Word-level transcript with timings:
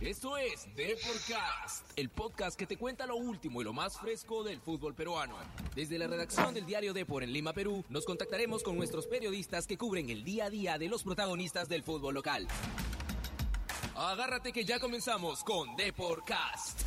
Esto 0.00 0.38
es 0.38 0.66
Deporcast, 0.74 1.92
el 1.94 2.08
podcast 2.08 2.58
que 2.58 2.64
te 2.64 2.78
cuenta 2.78 3.06
lo 3.06 3.16
último 3.16 3.60
y 3.60 3.64
lo 3.64 3.74
más 3.74 3.98
fresco 3.98 4.42
del 4.42 4.58
fútbol 4.58 4.94
peruano. 4.94 5.34
Desde 5.76 5.98
la 5.98 6.06
redacción 6.06 6.54
del 6.54 6.64
diario 6.64 6.94
Depor 6.94 7.22
en 7.22 7.34
Lima, 7.34 7.52
Perú, 7.52 7.84
nos 7.90 8.06
contactaremos 8.06 8.62
con 8.62 8.78
nuestros 8.78 9.06
periodistas 9.06 9.66
que 9.66 9.76
cubren 9.76 10.08
el 10.08 10.24
día 10.24 10.46
a 10.46 10.50
día 10.50 10.78
de 10.78 10.88
los 10.88 11.02
protagonistas 11.04 11.68
del 11.68 11.82
fútbol 11.82 12.14
local. 12.14 12.48
Agárrate 13.94 14.54
que 14.54 14.64
ya 14.64 14.80
comenzamos 14.80 15.44
con 15.44 15.76
Deporcast. 15.76 16.80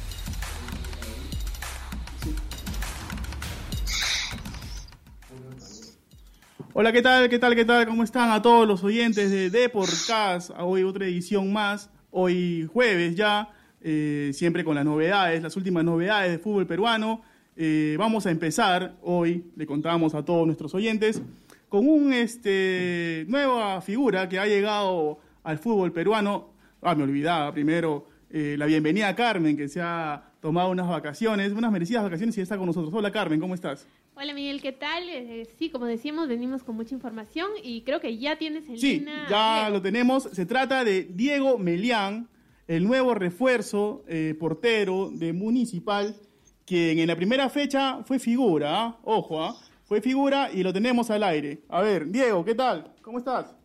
Hola, 6.73 6.91
¿qué 6.91 7.03
tal? 7.03 7.29
¿Qué 7.29 7.37
tal? 7.37 7.53
¿Qué 7.53 7.65
tal? 7.65 7.85
¿Cómo 7.85 8.03
están 8.03 8.31
a 8.31 8.41
todos 8.41 8.67
los 8.67 8.83
oyentes 8.83 9.29
de 9.29 9.51
Deporcast? 9.51 10.49
Hoy 10.57 10.81
otra 10.81 11.05
edición 11.05 11.53
más, 11.53 11.91
hoy 12.13 12.69
jueves 12.71 13.15
ya, 13.15 13.49
eh, 13.81 14.31
siempre 14.33 14.63
con 14.63 14.75
las 14.75 14.85
novedades, 14.85 15.41
las 15.43 15.57
últimas 15.57 15.83
novedades 15.83 16.31
de 16.31 16.39
fútbol 16.39 16.65
peruano. 16.65 17.21
Eh, 17.55 17.95
vamos 17.99 18.25
a 18.25 18.31
empezar 18.31 18.95
hoy, 19.01 19.51
le 19.55 19.65
contamos 19.65 20.15
a 20.15 20.23
todos 20.23 20.45
nuestros 20.45 20.73
oyentes, 20.73 21.21
con 21.69 21.87
una 21.87 22.19
este, 22.19 23.25
nueva 23.27 23.81
figura 23.81 24.29
que 24.29 24.39
ha 24.39 24.45
llegado 24.45 25.19
al 25.43 25.57
fútbol 25.57 25.91
peruano. 25.91 26.49
Ah, 26.81 26.95
me 26.95 27.03
olvidaba 27.03 27.51
primero 27.51 28.07
eh, 28.29 28.55
la 28.57 28.67
bienvenida 28.67 29.09
a 29.09 29.15
Carmen, 29.15 29.57
que 29.57 29.67
se 29.67 29.81
ha 29.81 30.23
tomado 30.39 30.69
unas 30.69 30.87
vacaciones, 30.87 31.51
unas 31.51 31.71
merecidas 31.71 32.03
vacaciones 32.03 32.37
y 32.37 32.41
está 32.41 32.57
con 32.57 32.67
nosotros. 32.67 32.93
Hola 32.93 33.11
Carmen, 33.11 33.39
¿cómo 33.39 33.55
estás? 33.55 33.87
Hola 34.15 34.33
Miguel, 34.33 34.61
¿qué 34.61 34.71
tal? 34.71 35.09
Eh, 35.09 35.49
sí, 35.57 35.71
como 35.71 35.85
decíamos, 35.87 36.27
venimos 36.27 36.63
con 36.63 36.75
mucha 36.75 36.93
información 36.93 37.49
y 37.63 37.81
creo 37.81 37.99
que 37.99 38.15
ya 38.19 38.37
tienes 38.37 38.69
el 38.69 38.79
Sí, 38.79 39.03
ya 39.27 39.69
lo 39.71 39.81
tenemos. 39.81 40.23
Se 40.31 40.45
trata 40.45 40.83
de 40.83 41.05
Diego 41.05 41.57
Melián, 41.57 42.29
el 42.67 42.83
nuevo 42.83 43.15
refuerzo 43.15 44.03
eh, 44.07 44.35
portero 44.39 45.09
de 45.11 45.33
Municipal, 45.33 46.15
quien 46.63 46.99
en 46.99 47.07
la 47.07 47.15
primera 47.15 47.49
fecha 47.49 48.03
fue 48.05 48.19
figura, 48.19 48.83
¿ah? 48.83 48.99
ojo, 49.03 49.43
¿ah? 49.43 49.55
fue 49.85 49.99
figura 49.99 50.51
y 50.51 50.61
lo 50.61 50.71
tenemos 50.71 51.09
al 51.09 51.23
aire. 51.23 51.63
A 51.67 51.81
ver, 51.81 52.05
Diego, 52.05 52.45
¿qué 52.45 52.53
tal? 52.53 52.93
¿Cómo 53.01 53.17
estás? 53.17 53.55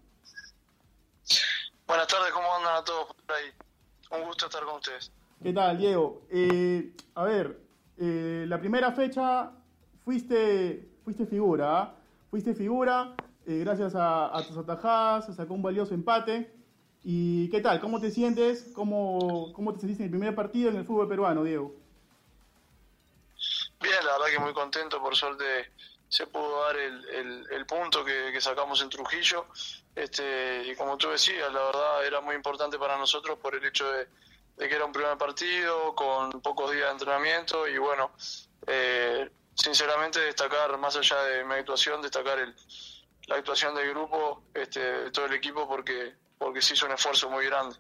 Buenas 1.87 2.07
tardes, 2.07 2.33
¿cómo 2.33 2.47
andan 2.57 2.75
a 2.75 2.85
todos 2.85 3.09
por 3.09 3.37
ahí? 3.37 4.19
Un 4.19 4.27
gusto 4.27 4.47
estar 4.47 4.65
con 4.65 4.77
ustedes. 4.77 5.13
¿Qué 5.43 5.53
tal, 5.53 5.77
Diego? 5.77 6.23
Eh, 6.31 6.91
a 7.15 7.25
ver, 7.25 7.61
la 7.99 8.59
primera 8.59 8.93
fecha 8.93 9.53
fuiste, 10.09 10.89
fuiste 11.05 11.27
figura, 11.27 11.83
¿ah? 11.83 11.95
fuiste 12.31 12.55
figura, 12.55 13.15
eh, 13.47 13.59
gracias 13.59 13.93
a, 13.95 14.43
tus 14.49 14.57
atajadas, 14.57 15.27
se 15.27 15.35
sacó 15.35 15.53
un 15.53 15.61
valioso 15.61 15.93
empate. 15.93 16.51
¿Y 17.05 17.51
qué 17.51 17.61
tal? 17.61 17.79
¿Cómo 17.79 18.01
te 18.01 18.11
sientes? 18.11 18.71
¿Cómo, 18.75 19.53
¿Cómo 19.53 19.75
te 19.75 19.81
sentiste 19.81 20.05
en 20.05 20.07
el 20.07 20.11
primer 20.11 20.35
partido 20.35 20.71
en 20.71 20.77
el 20.77 20.87
fútbol 20.87 21.09
peruano, 21.09 21.45
Diego? 21.45 21.75
Bien, 23.83 24.03
la 24.03 24.13
verdad 24.13 24.27
que 24.33 24.39
muy 24.39 24.55
contento, 24.55 24.99
por 24.99 25.15
suerte 25.15 25.45
se 26.09 26.27
pudo 26.27 26.63
dar 26.65 26.77
el, 26.79 27.47
el, 27.51 27.67
punto 27.67 28.03
que, 28.03 28.31
que, 28.33 28.41
sacamos 28.41 28.81
en 28.81 28.89
Trujillo. 28.89 29.45
Este, 29.95 30.69
y 30.69 30.75
como 30.75 30.97
tú 30.97 31.11
decías, 31.11 31.53
la 31.53 31.65
verdad 31.65 32.07
era 32.07 32.23
muy 32.23 32.35
importante 32.35 32.79
para 32.79 32.97
nosotros 32.97 33.39
por 33.41 33.55
el 33.55 33.63
hecho 33.63 33.87
de, 33.93 34.09
de 34.57 34.69
que 34.71 34.75
era 34.75 34.87
un 34.87 34.93
primer 34.93 35.19
partido 35.19 35.95
con 35.95 36.41
pocos 36.41 36.73
días 36.73 36.87
de 36.87 36.93
entrenamiento 36.93 37.69
y 37.69 37.77
bueno, 37.77 38.11
eh, 38.67 39.29
sinceramente 39.59 40.21
destacar, 40.21 40.79
más 40.79 40.97
allá 40.97 41.21
de 41.25 41.45
mi 41.45 41.55
actuación, 41.55 42.01
destacar 42.01 42.39
el, 42.39 42.55
la 43.27 43.37
actuación 43.37 43.75
del 43.75 43.91
grupo, 43.91 44.45
este, 44.55 44.81
de 44.81 45.11
todo 45.11 45.27
el 45.27 45.35
equipo, 45.35 45.69
porque, 45.69 46.15
porque 46.39 46.63
se 46.63 46.75
hizo 46.75 46.87
un 46.87 46.93
esfuerzo 46.93 47.29
muy 47.29 47.45
grande. 47.47 47.77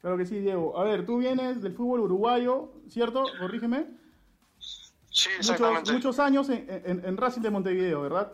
Claro 0.00 0.16
que 0.16 0.26
sí, 0.26 0.38
Diego. 0.38 0.78
A 0.78 0.84
ver, 0.84 1.04
tú 1.04 1.18
vienes 1.18 1.62
del 1.62 1.74
fútbol 1.74 2.00
uruguayo, 2.00 2.70
¿cierto? 2.88 3.24
Corrígeme. 3.38 3.86
Sí, 5.10 5.30
exactamente. 5.36 5.90
Muchos, 5.92 6.04
muchos 6.04 6.18
años 6.20 6.48
en, 6.50 6.66
en, 6.68 7.04
en, 7.04 7.16
Racing 7.16 7.40
de 7.40 7.50
Montevideo, 7.50 8.02
¿verdad? 8.02 8.32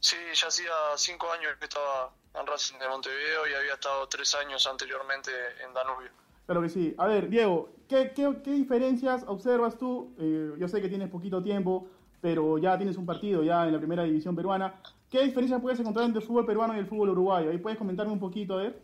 Sí, 0.00 0.16
ya 0.32 0.48
hacía 0.48 0.72
cinco 0.96 1.30
años 1.30 1.52
que 1.58 1.66
estaba 1.66 2.10
en 2.34 2.46
Racing 2.46 2.78
de 2.78 2.88
Montevideo 2.88 3.46
y 3.46 3.54
había 3.54 3.74
estado 3.74 4.08
tres 4.08 4.34
años 4.34 4.66
anteriormente 4.66 5.30
en 5.62 5.74
Danubio. 5.74 6.10
Claro 6.50 6.62
que 6.62 6.68
sí. 6.68 6.96
A 6.98 7.06
ver, 7.06 7.28
Diego, 7.28 7.72
¿qué, 7.88 8.12
qué, 8.12 8.42
qué 8.42 8.50
diferencias 8.50 9.22
observas 9.28 9.78
tú? 9.78 10.16
Eh, 10.18 10.52
yo 10.58 10.66
sé 10.66 10.82
que 10.82 10.88
tienes 10.88 11.08
poquito 11.08 11.40
tiempo, 11.40 11.88
pero 12.20 12.58
ya 12.58 12.76
tienes 12.76 12.96
un 12.96 13.06
partido 13.06 13.44
ya 13.44 13.66
en 13.66 13.72
la 13.72 13.78
primera 13.78 14.02
división 14.02 14.34
peruana. 14.34 14.82
¿Qué 15.08 15.22
diferencias 15.22 15.60
puedes 15.62 15.78
encontrar 15.78 16.06
entre 16.06 16.20
el 16.20 16.26
fútbol 16.26 16.44
peruano 16.44 16.74
y 16.74 16.80
el 16.80 16.88
fútbol 16.88 17.10
uruguayo? 17.10 17.50
Ahí 17.50 17.58
puedes 17.58 17.78
comentarme 17.78 18.12
un 18.12 18.18
poquito, 18.18 18.54
a 18.54 18.62
ver. 18.62 18.82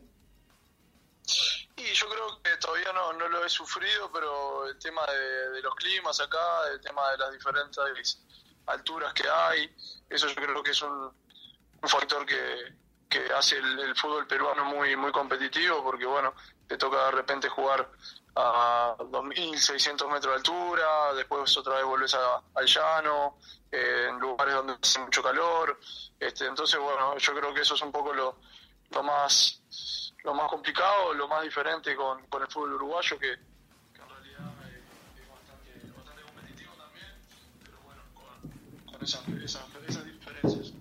Y 1.76 1.92
yo 1.92 2.06
creo 2.08 2.40
que 2.40 2.56
todavía 2.60 2.92
no, 2.92 3.14
no 3.14 3.26
lo 3.30 3.44
he 3.44 3.48
sufrido, 3.48 4.12
pero 4.12 4.68
el 4.68 4.78
tema 4.78 5.02
de, 5.04 5.60
los 5.60 5.74
climas 5.74 6.20
acá, 6.20 6.38
el 6.72 6.80
tema 6.80 7.10
de 7.10 7.18
las 7.18 7.32
diferentes 7.32 8.22
alturas 8.66 9.12
que 9.12 9.28
hay, 9.28 9.68
eso 10.08 10.28
yo 10.28 10.36
creo 10.36 10.62
que 10.62 10.70
es 10.70 10.82
un, 10.82 11.10
un 11.82 11.88
factor 11.88 12.24
que, 12.26 12.76
que 13.08 13.32
hace 13.32 13.56
el, 13.56 13.80
el, 13.80 13.96
fútbol 13.96 14.24
peruano 14.28 14.66
muy 14.66 14.94
muy 14.94 15.10
competitivo, 15.10 15.82
porque 15.82 16.06
bueno, 16.06 16.32
te 16.66 16.76
toca 16.76 17.06
de 17.06 17.10
repente 17.12 17.48
jugar 17.48 17.88
a 18.34 18.94
2.600 18.98 20.10
metros 20.10 20.32
de 20.32 20.34
altura, 20.34 21.14
después 21.14 21.56
otra 21.56 21.76
vez 21.76 21.84
vuelves 21.84 22.14
a, 22.14 22.42
al 22.54 22.66
llano, 22.66 23.38
eh, 23.72 24.06
en 24.10 24.18
lugares 24.18 24.54
donde 24.54 24.74
hace 24.82 24.98
mucho 24.98 25.22
calor. 25.22 25.78
Este, 26.20 26.46
entonces, 26.46 26.78
bueno, 26.78 27.16
yo 27.16 27.34
creo 27.34 27.54
que 27.54 27.62
eso 27.62 27.74
es 27.74 27.82
un 27.82 27.92
poco 27.92 28.12
lo, 28.12 28.36
lo 28.90 29.02
más 29.02 29.62
lo 30.26 30.34
más 30.34 30.48
complicado, 30.48 31.14
lo 31.14 31.28
más 31.28 31.44
diferente 31.44 31.94
con, 31.94 32.26
con 32.26 32.42
el 32.42 32.48
fútbol 32.48 32.74
uruguayo, 32.74 33.16
que, 33.16 33.28
que 33.94 34.02
en 34.02 34.08
realidad 34.08 34.52
es, 34.66 35.22
es 35.22 35.28
bastante, 35.28 35.92
bastante, 35.96 36.22
competitivo 36.22 36.72
también, 36.74 37.06
pero 37.64 37.78
bueno, 37.84 38.02
con, 38.12 38.92
con 38.92 39.04
esas, 39.04 39.28
esas, 39.28 39.64
esas 39.88 40.04
diferencias. 40.04 40.72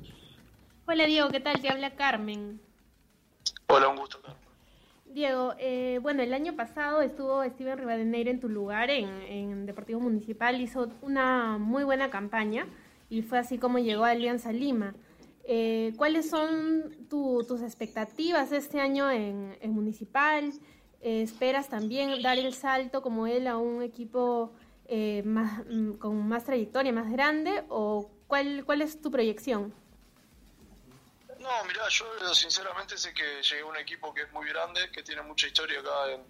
Hola 0.88 1.06
Diego, 1.06 1.30
¿qué 1.30 1.40
tal? 1.40 1.62
Te 1.62 1.70
habla 1.70 1.96
Carmen. 1.96 2.60
Hola, 3.68 3.88
un 3.88 3.98
gusto, 3.98 4.20
Carmen. 4.20 4.45
Diego, 5.16 5.54
eh, 5.60 6.00
bueno, 6.02 6.24
el 6.24 6.34
año 6.34 6.58
pasado 6.58 7.02
estuvo 7.02 7.42
Steven 7.46 7.78
Rivadeneira 7.78 8.30
en 8.30 8.42
tu 8.42 8.50
lugar 8.50 8.90
en, 8.90 9.66
Deportivo 9.66 10.02
Municipal, 10.02 10.60
hizo 10.60 10.90
una 11.02 11.58
muy 11.58 11.86
buena 11.86 12.10
campaña 12.10 12.68
y 13.10 13.22
fue 13.22 13.40
así 13.40 13.58
como 13.58 13.80
llegó 13.80 14.04
a 14.04 14.10
Alianza 14.10 14.52
Lima. 14.52 14.94
Eh, 15.46 15.94
¿Cuáles 15.96 16.30
son 16.30 17.08
tu, 17.10 17.46
tus 17.48 17.62
expectativas 17.62 18.52
este 18.52 18.82
año 18.82 19.10
en, 19.10 19.56
en 19.62 19.72
Municipal? 19.72 20.52
Eh, 21.00 21.22
¿Esperas 21.22 21.70
también 21.70 22.22
dar 22.22 22.38
el 22.38 22.54
salto 22.54 23.02
como 23.02 23.26
él 23.26 23.48
a 23.48 23.58
un 23.58 23.84
equipo 23.84 24.52
eh, 24.86 25.24
más, 25.24 25.64
con 25.98 26.28
más 26.28 26.44
trayectoria, 26.44 26.92
más 26.92 27.10
grande? 27.10 27.64
¿O 27.70 28.10
cuál, 28.28 28.66
cuál 28.66 28.82
es 28.82 29.00
tu 29.00 29.12
proyección? 29.12 29.74
No, 31.46 31.64
mira, 31.66 31.88
yo 31.90 32.34
sinceramente 32.34 32.98
sé 32.98 33.14
que 33.14 33.44
llegué 33.44 33.62
a 33.62 33.66
un 33.68 33.78
equipo 33.78 34.12
que 34.12 34.24
es 34.24 34.32
muy 34.32 34.48
grande, 34.50 34.90
que 34.90 35.04
tiene 35.04 35.22
mucha 35.22 35.46
historia 35.46 35.80
acá 35.80 36.12
en, 36.12 36.24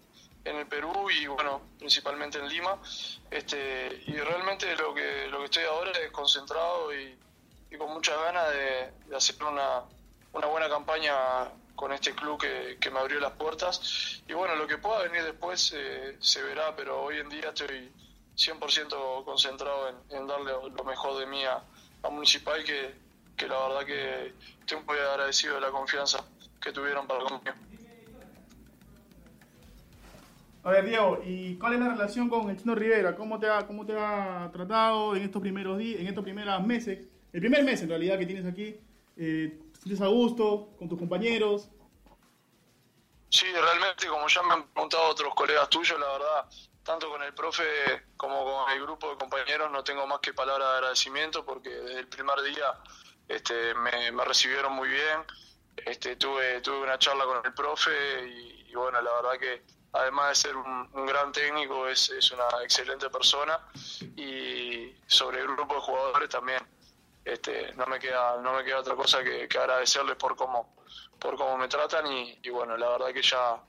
en 0.44 0.58
el 0.58 0.68
Perú 0.68 1.10
y 1.10 1.26
bueno, 1.28 1.62
principalmente 1.80 2.38
en 2.38 2.50
Lima. 2.50 2.78
Este, 3.32 4.04
y 4.08 4.18
realmente 4.18 4.76
lo 4.76 4.94
que, 4.94 5.28
lo 5.30 5.40
que 5.40 5.46
estoy 5.46 5.64
ahora 5.64 5.92
es 5.92 6.12
concentrado 6.12 6.94
y, 6.94 7.18
con 7.78 7.94
muchas 7.94 8.18
ganas 8.22 8.50
de, 8.52 9.16
hacer 9.16 9.42
una, 9.44 9.84
una 10.34 10.48
buena 10.48 10.70
campaña 10.70 11.16
con 11.76 11.92
este 11.94 12.14
club 12.14 12.40
que, 12.40 12.78
que, 12.80 12.90
me 12.90 13.00
abrió 13.00 13.22
las 13.22 13.34
puertas. 13.34 14.22
Y 14.28 14.34
bueno, 14.34 14.56
lo 14.56 14.68
que 14.68 14.78
pueda 14.78 15.04
venir 15.04 15.24
después 15.24 15.74
eh, 15.76 16.18
se 16.20 16.42
verá, 16.42 16.76
pero 16.76 17.04
hoy 17.04 17.20
en 17.20 17.30
día 17.30 17.50
estoy 17.50 17.90
100% 18.36 19.24
concentrado 19.24 19.90
en, 19.90 20.18
en, 20.18 20.28
darle 20.28 20.52
lo 20.52 20.84
mejor 20.84 21.20
de 21.20 21.26
mí 21.26 21.44
a, 21.46 21.64
a 22.04 22.10
Municipal 22.10 22.64
que 22.66 23.05
que 23.36 23.48
la 23.48 23.68
verdad 23.68 23.86
que 23.86 24.34
estoy 24.60 24.84
muy 24.86 24.98
agradecido 24.98 25.56
de 25.56 25.62
la 25.62 25.72
confianza 25.72 26.24
que 26.62 26.72
tuvieron 26.72 27.06
para 27.08 27.22
conmigo. 27.22 27.56
A 30.64 30.72
ver, 30.72 30.86
Diego, 30.86 31.22
¿y 31.24 31.58
cuál 31.58 31.74
es 31.74 31.80
la 31.80 31.90
relación 31.90 32.28
con 32.28 32.50
el 32.50 32.58
Chino 32.58 32.74
Rivera? 32.74 33.16
¿Cómo 33.16 33.40
te 33.40 33.48
ha, 33.48 33.68
cómo 33.68 33.86
te 33.86 33.96
ha 33.96 34.50
tratado 34.52 35.16
en 35.16 35.22
estos 35.22 35.40
primeros 35.40 35.78
días, 35.78 36.02
en 36.02 36.08
estos 36.08 36.24
primeros 36.24 36.64
meses? 36.66 37.08
El 37.32 37.40
primer 37.40 37.64
mes, 37.64 37.84
en 37.84 37.90
realidad, 37.90 38.18
que 38.18 38.26
tienes 38.26 38.52
aquí. 38.52 38.76
Eh, 39.16 39.60
¿Te 39.74 39.80
sientes 39.82 40.02
a 40.02 40.08
gusto 40.08 40.70
con 40.80 40.90
tus 40.90 40.98
compañeros? 40.98 41.70
Sí, 43.30 43.46
realmente, 43.54 44.08
como 44.08 44.28
ya 44.28 44.42
me 44.42 44.54
han 44.54 44.68
preguntado 44.70 45.08
otros 45.10 45.36
colegas 45.36 45.70
tuyos, 45.70 46.00
la 46.00 46.08
verdad, 46.08 46.50
tanto 46.82 47.10
con 47.12 47.22
el 47.22 47.34
profe 47.34 47.64
como 48.18 48.44
con 48.44 48.72
el 48.72 48.82
grupo 48.82 49.12
de 49.12 49.18
compañeros, 49.18 49.72
no 49.72 49.84
tengo 49.84 50.08
más 50.08 50.20
que 50.20 50.34
palabras 50.34 50.68
de 50.68 50.76
agradecimiento 50.76 51.46
porque 51.46 51.70
desde 51.70 52.00
el 52.00 52.08
primer 52.08 52.42
día 52.42 52.74
este, 53.28 53.74
me, 53.76 54.24
recibieron 54.24 54.74
muy 54.74 54.90
bien, 54.90 55.24
este, 55.78 56.16
tuve, 56.16 56.62
tuve 56.62 56.82
una 56.82 56.98
charla 56.98 57.26
con 57.26 57.46
el 57.46 57.54
profe 57.54 58.28
y, 58.28 58.74
bueno, 58.74 59.02
la 59.02 59.14
verdad 59.14 59.40
que 59.40 59.64
además 59.94 60.30
de 60.30 60.36
ser 60.36 60.56
un, 60.58 60.90
un 60.94 61.06
gran 61.06 61.32
técnico 61.32 61.88
es, 61.88 62.10
una 62.32 62.64
excelente 62.64 63.10
persona 63.10 63.60
y 64.16 64.94
sobre 65.08 65.40
el 65.40 65.48
grupo 65.48 65.76
de 65.76 65.82
jugadores 65.82 66.30
también. 66.30 66.62
Este, 67.24 67.74
no 67.74 67.88
me 67.88 67.98
queda 67.98 68.40
no 68.40 68.54
me 68.54 68.64
queda 68.64 68.82
otra 68.82 68.96
cosa 68.96 69.24
que, 69.24 69.46
agradecerles 69.46 70.16
por 70.16 70.36
cómo 70.36 70.76
por 71.20 71.36
cómo 71.36 71.58
me 71.58 71.68
tratan 71.68 72.06
y, 72.06 72.50
bueno 72.50 72.78
la 72.78 72.88
verdad 72.90 73.12
que 73.12 73.24
ya 73.24 73.60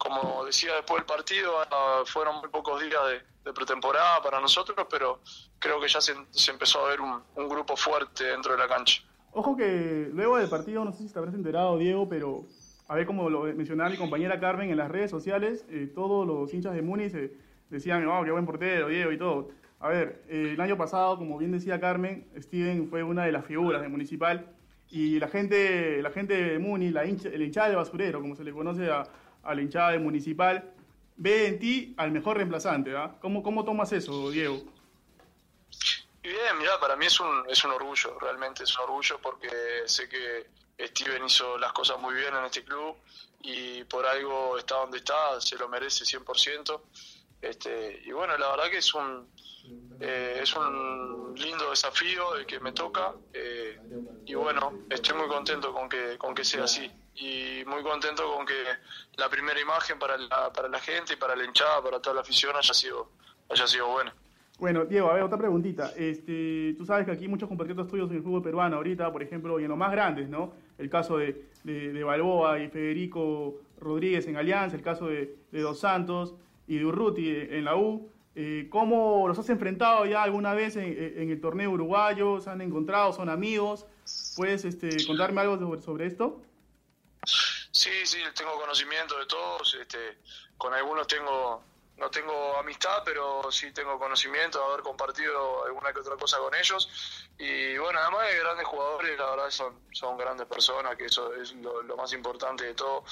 como 0.00 0.46
decía 0.46 0.74
después 0.76 1.00
del 1.00 1.06
partido, 1.06 1.52
ah, 1.70 2.02
fueron 2.06 2.36
muy 2.40 2.48
pocos 2.48 2.80
días 2.80 3.00
de, 3.44 3.52
pretemporada 3.52 4.22
para 4.22 4.40
nosotros, 4.40 4.86
pero 4.90 5.20
creo 5.58 5.80
que 5.80 5.88
ya 5.88 6.00
se, 6.00 6.14
empezó 6.50 6.86
a 6.86 6.90
ver 6.90 7.00
un, 7.00 7.48
grupo 7.48 7.76
fuerte 7.76 8.24
dentro 8.24 8.52
de 8.52 8.58
la 8.58 8.68
cancha. 8.68 9.02
Ojo 9.32 9.56
que 9.56 10.08
luego 10.12 10.38
del 10.38 10.48
partido, 10.48 10.84
no 10.84 10.92
sé 10.92 11.02
si 11.02 11.12
te 11.12 11.18
habrás 11.18 11.34
enterado, 11.34 11.76
Diego, 11.76 12.08
pero 12.08 12.44
a 12.88 12.94
ver 12.94 13.06
como 13.06 13.28
lo 13.28 13.42
mencionaba 13.42 13.90
mi 13.90 13.96
compañera 13.96 14.40
Carmen 14.40 14.70
en 14.70 14.78
las 14.78 14.90
redes 14.90 15.10
sociales, 15.10 15.66
eh, 15.68 15.90
todos 15.94 16.26
los 16.26 16.52
hinchas 16.54 16.74
de 16.74 16.82
Muni 16.82 17.10
se 17.10 17.32
decían, 17.68 18.06
oh, 18.08 18.24
qué 18.24 18.30
buen 18.30 18.46
portero, 18.46 18.88
Diego 18.88 19.12
y 19.12 19.18
todo. 19.18 19.48
A 19.80 19.88
ver, 19.88 20.22
eh, 20.28 20.52
el 20.54 20.60
año 20.60 20.78
pasado, 20.78 21.18
como 21.18 21.36
bien 21.36 21.52
decía 21.52 21.78
Carmen, 21.78 22.26
Steven 22.38 22.88
fue 22.88 23.02
una 23.02 23.24
de 23.24 23.32
las 23.32 23.44
figuras 23.44 23.82
de 23.82 23.88
Municipal 23.88 24.46
y 24.90 25.18
la 25.18 25.28
gente, 25.28 26.00
la 26.02 26.10
gente 26.10 26.34
de 26.34 26.58
Muni, 26.58 26.90
la 26.90 27.04
hincha, 27.04 27.28
el 27.28 27.42
hinchada 27.42 27.68
de 27.68 27.76
basurero, 27.76 28.20
como 28.20 28.34
se 28.34 28.44
le 28.44 28.52
conoce 28.52 28.90
a, 28.90 29.04
a 29.42 29.54
la 29.54 29.62
hinchada 29.62 29.90
de 29.92 29.98
Municipal, 29.98 30.72
ve 31.16 31.46
en 31.46 31.58
ti 31.58 31.94
al 31.96 32.10
mejor 32.10 32.36
reemplazante. 32.36 32.96
¿ah? 32.96 33.16
¿Cómo, 33.20 33.42
¿Cómo 33.42 33.64
tomas 33.64 33.92
eso, 33.92 34.30
Diego? 34.30 34.62
Bien, 36.22 36.58
mira, 36.58 36.78
para 36.80 36.96
mí 36.96 37.06
es 37.06 37.18
un, 37.20 37.44
es 37.48 37.64
un 37.64 37.70
orgullo, 37.72 38.18
realmente 38.18 38.64
es 38.64 38.76
un 38.76 38.84
orgullo 38.84 39.18
porque 39.22 39.48
sé 39.86 40.08
que 40.08 40.46
Steven 40.86 41.24
hizo 41.24 41.56
las 41.58 41.72
cosas 41.72 41.98
muy 41.98 42.14
bien 42.14 42.34
en 42.34 42.44
este 42.44 42.62
club 42.62 42.96
y 43.42 43.84
por 43.84 44.04
algo 44.06 44.58
está 44.58 44.76
donde 44.76 44.98
está, 44.98 45.40
se 45.40 45.56
lo 45.56 45.68
merece 45.68 46.04
100%. 46.04 46.80
Este, 47.40 48.02
y 48.04 48.12
bueno, 48.12 48.36
la 48.36 48.50
verdad 48.50 48.70
que 48.70 48.78
es 48.78 48.94
un, 48.94 49.26
eh, 49.98 50.40
es 50.42 50.54
un 50.54 51.34
lindo 51.36 51.70
desafío 51.70 52.36
el 52.36 52.44
que 52.44 52.60
me 52.60 52.72
toca 52.72 53.14
eh, 53.32 53.78
y 54.26 54.34
bueno, 54.34 54.84
estoy 54.90 55.16
muy 55.16 55.28
contento 55.28 55.72
con 55.72 55.88
que, 55.88 56.18
con 56.18 56.34
que 56.34 56.44
sea 56.44 56.64
así 56.64 56.90
y 57.20 57.64
muy 57.66 57.82
contento 57.82 58.22
con 58.34 58.46
que 58.46 58.64
la 59.16 59.28
primera 59.28 59.60
imagen 59.60 59.98
para 59.98 60.16
la, 60.16 60.52
para 60.52 60.68
la 60.68 60.78
gente 60.78 61.12
y 61.12 61.16
para 61.16 61.36
la 61.36 61.44
hinchada, 61.44 61.82
para 61.82 62.00
toda 62.00 62.14
la 62.14 62.22
afición 62.22 62.56
haya 62.56 62.72
sido, 62.72 63.10
haya 63.50 63.66
sido 63.66 63.88
buena. 63.88 64.14
Bueno, 64.58 64.84
Diego, 64.84 65.10
a 65.10 65.14
ver, 65.14 65.22
otra 65.22 65.38
preguntita. 65.38 65.92
Este, 65.96 66.74
tú 66.76 66.84
sabes 66.84 67.06
que 67.06 67.12
aquí 67.12 67.28
muchos 67.28 67.48
compatriotas 67.48 67.88
tuyos 67.88 68.10
en 68.10 68.18
el 68.18 68.22
fútbol 68.22 68.42
peruano 68.42 68.76
ahorita, 68.76 69.10
por 69.10 69.22
ejemplo, 69.22 69.58
y 69.58 69.64
en 69.64 69.70
los 69.70 69.78
más 69.78 69.90
grandes, 69.90 70.28
¿no? 70.28 70.52
El 70.76 70.90
caso 70.90 71.16
de, 71.16 71.46
de, 71.64 72.04
Balboa 72.04 72.58
y 72.58 72.68
Federico 72.68 73.60
Rodríguez 73.78 74.26
en 74.26 74.36
Alianza, 74.36 74.76
el 74.76 74.82
caso 74.82 75.06
de, 75.06 75.34
Dos 75.50 75.80
Santos 75.80 76.34
y 76.66 76.78
de 76.78 76.84
Urruti 76.84 77.28
en 77.28 77.64
la 77.64 77.76
U. 77.76 78.10
Eh, 78.34 78.68
¿Cómo 78.70 79.26
los 79.26 79.38
has 79.38 79.48
enfrentado 79.48 80.04
ya 80.06 80.22
alguna 80.22 80.52
vez 80.52 80.76
en, 80.76 80.84
en, 80.84 81.30
el 81.30 81.40
torneo 81.40 81.70
uruguayo? 81.70 82.40
¿Se 82.40 82.50
han 82.50 82.60
encontrado? 82.60 83.12
¿Son 83.12 83.28
amigos? 83.30 83.86
¿Puedes 84.36 84.64
este, 84.66 85.06
contarme 85.06 85.40
algo 85.40 85.58
sobre, 85.58 85.80
sobre 85.80 86.06
esto? 86.06 86.42
Sí, 87.80 88.04
sí, 88.04 88.18
tengo 88.34 88.60
conocimiento 88.60 89.18
de 89.18 89.24
todos. 89.24 89.74
Este, 89.80 90.18
con 90.58 90.74
algunos 90.74 91.06
tengo 91.06 91.64
no 91.96 92.10
tengo 92.10 92.56
amistad, 92.58 93.02
pero 93.06 93.50
sí 93.50 93.72
tengo 93.72 93.98
conocimiento 93.98 94.58
de 94.58 94.64
haber 94.66 94.82
compartido 94.82 95.64
alguna 95.64 95.90
que 95.90 96.00
otra 96.00 96.16
cosa 96.16 96.36
con 96.36 96.54
ellos. 96.54 96.90
Y 97.38 97.78
bueno, 97.78 97.98
además 98.00 98.28
de 98.28 98.38
grandes 98.38 98.66
jugadores, 98.66 99.18
la 99.18 99.30
verdad 99.30 99.50
son, 99.50 99.80
son 99.92 100.18
grandes 100.18 100.46
personas, 100.46 100.94
que 100.96 101.06
eso 101.06 101.32
es 101.34 101.54
lo, 101.54 101.96
más 101.96 102.12
importante 102.12 102.64
de 102.64 102.74
todo. 102.74 103.02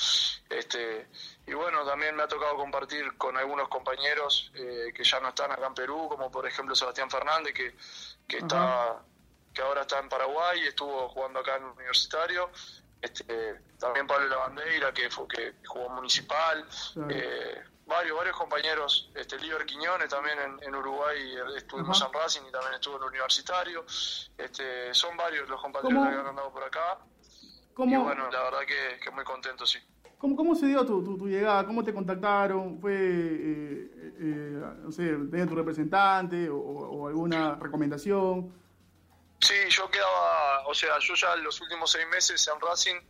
Este, 0.50 1.08
y 1.46 1.54
bueno, 1.54 1.86
también 1.86 2.14
me 2.14 2.24
ha 2.24 2.28
tocado 2.28 2.54
compartir 2.56 3.16
con 3.16 3.38
algunos 3.38 3.68
compañeros 3.68 4.52
eh, 4.54 4.92
que 4.94 5.02
ya 5.02 5.18
no 5.20 5.30
están 5.30 5.50
acá 5.50 5.66
en 5.66 5.74
Perú, 5.74 6.08
como 6.10 6.30
por 6.30 6.46
ejemplo 6.46 6.74
Sebastián 6.74 7.10
Fernández, 7.10 7.54
que, 7.54 7.74
que 8.26 8.36
está 8.38 9.02
que 9.54 9.62
ahora 9.62 9.80
está 9.80 9.98
en 9.98 10.08
Paraguay 10.08 10.60
y 10.62 10.68
estuvo 10.68 11.08
jugando 11.08 11.40
acá 11.40 11.56
en 11.56 11.64
Universitario. 11.64 12.50
Este, 13.00 13.60
también 13.78 14.06
Pablo 14.06 14.28
Lavandeira, 14.28 14.92
que, 14.92 15.10
fue, 15.10 15.26
que 15.28 15.54
jugó 15.66 15.88
municipal. 15.90 16.66
Eh, 17.10 17.62
varios, 17.86 18.16
varios 18.16 18.36
compañeros, 18.36 19.10
este 19.14 19.38
Liber 19.38 19.64
Quiñones 19.64 20.08
también 20.08 20.38
en, 20.60 20.74
Uruguay 20.74 21.18
estuvimos 21.56 22.02
en 22.02 22.12
Racing 22.12 22.42
y 22.48 22.52
también 22.52 22.74
estuvo 22.74 22.96
en 22.96 23.02
el 23.02 23.08
universitario. 23.08 23.84
Este, 24.36 24.92
son 24.92 25.16
varios 25.16 25.48
los 25.48 25.60
compañeros 25.60 26.08
que 26.08 26.14
han 26.14 26.26
andado 26.26 26.52
por 26.52 26.64
acá. 26.64 26.98
Y 27.78 27.96
bueno, 27.96 28.28
la 28.30 28.42
verdad 28.42 28.60
que, 28.66 28.98
que 29.00 29.10
muy 29.10 29.24
contento, 29.24 29.64
sí. 29.64 29.78
¿Cómo, 30.18 30.34
¿Cómo, 30.34 30.56
se 30.56 30.66
dio 30.66 30.84
tu, 30.84 31.16
tu, 31.16 31.28
llegada? 31.28 31.64
¿Cómo 31.64 31.84
te 31.84 31.94
contactaron? 31.94 32.80
¿Fue, 32.80 32.92
eh, 32.92 33.90
eh, 34.18 34.62
no 34.82 34.90
sé, 34.90 35.16
tenía 35.30 35.46
tu 35.46 35.54
representante 35.54 36.50
o, 36.50 37.06
alguna 37.06 37.54
recomendación? 37.54 38.52
Sí, 39.40 39.54
yo 39.70 39.90
quedaba, 39.90 40.66
o 40.66 40.74
sea, 40.74 40.98
yo 40.98 41.14
ya 41.14 41.36
los 41.36 41.60
últimos 41.60 41.90
seis 41.92 42.06
meses 42.08 42.46
en 42.48 42.60
Racing 42.60 43.00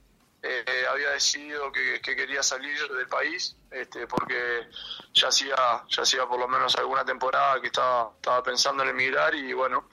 eh, 0.41 0.87
había 0.89 1.11
decidido 1.11 1.73
que, 1.73 2.01
quería 2.01 2.45
salir 2.45 2.79
del 2.93 3.09
país 3.09 3.57
este, 3.73 4.07
porque 4.07 4.69
ya 5.13 5.29
hacía 5.29 5.57
ya 5.89 6.03
hacía 6.03 6.27
por 6.27 6.39
lo 6.39 6.47
menos 6.47 6.77
alguna 6.77 7.05
temporada 7.05 7.61
que 7.61 7.67
estaba 7.67 8.13
estaba 8.15 8.41
pensando 8.45 8.85
en 8.85 8.91
emigrar 8.91 9.35
y 9.35 9.53
bueno 9.53 9.89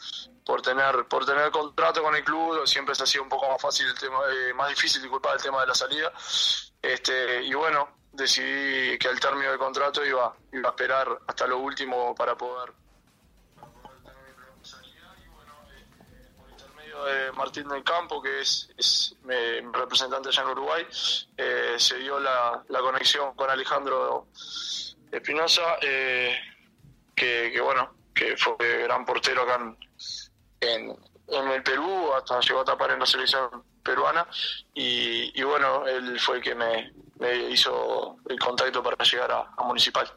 por 0.45 0.61
tener 0.61 1.07
por 1.07 1.25
tener 1.25 1.49
contrato 1.49 2.03
con 2.03 2.15
el 2.15 2.23
club 2.23 2.67
siempre 2.67 2.93
se 2.93 3.03
hacía 3.03 3.23
un 3.23 3.29
poco 3.29 3.49
más 3.49 3.59
fácil 3.59 3.87
el 3.87 3.97
tema 3.97 4.19
eh, 4.29 4.53
más 4.53 4.69
difícil 4.69 5.01
disculpar 5.01 5.35
el 5.35 5.41
tema 5.41 5.61
de 5.61 5.67
la 5.67 5.75
salida. 5.75 6.13
Este 6.79 7.41
y 7.43 7.53
bueno 7.55 7.97
decidí 8.11 8.99
que 8.99 9.07
al 9.07 9.19
término 9.19 9.49
del 9.49 9.57
contrato 9.57 10.05
iba 10.05 10.27
a 10.27 10.67
esperar 10.69 11.07
hasta 11.25 11.47
lo 11.47 11.57
último 11.57 12.13
para 12.13 12.37
poder 12.37 12.71
de 17.03 17.31
Martín 17.33 17.67
del 17.67 17.83
Campo, 17.83 18.21
que 18.21 18.41
es, 18.41 19.15
representante 19.73 20.29
allá 20.29 20.43
en 20.43 20.49
Uruguay, 20.49 20.85
eh, 21.37 21.75
se 21.77 21.97
dio 21.97 22.19
la, 22.19 22.63
conexión 22.67 23.35
con 23.35 23.49
Alejandro 23.49 24.27
Espinosa, 25.11 25.77
eh, 25.81 26.35
que, 27.15 27.59
bueno, 27.61 27.91
que 28.13 28.37
fue 28.37 28.55
gran 28.83 29.05
portero 29.05 29.41
acá 29.41 29.75
en, 30.61 30.95
el 31.27 31.63
Perú, 31.63 32.13
hasta 32.13 32.39
llegó 32.39 32.61
a 32.61 32.65
tapar 32.65 32.91
en 32.91 32.99
la 32.99 33.05
selección 33.05 33.63
peruana, 33.83 34.27
y, 34.73 35.41
bueno, 35.43 35.85
él 35.87 36.19
fue 36.19 36.37
el 36.37 36.43
que 36.43 36.55
me, 36.55 36.91
hizo 37.49 38.17
el 38.27 38.39
contacto 38.39 38.81
para 38.83 39.03
llegar 39.03 39.31
a 39.31 39.63
Municipal. 39.63 40.11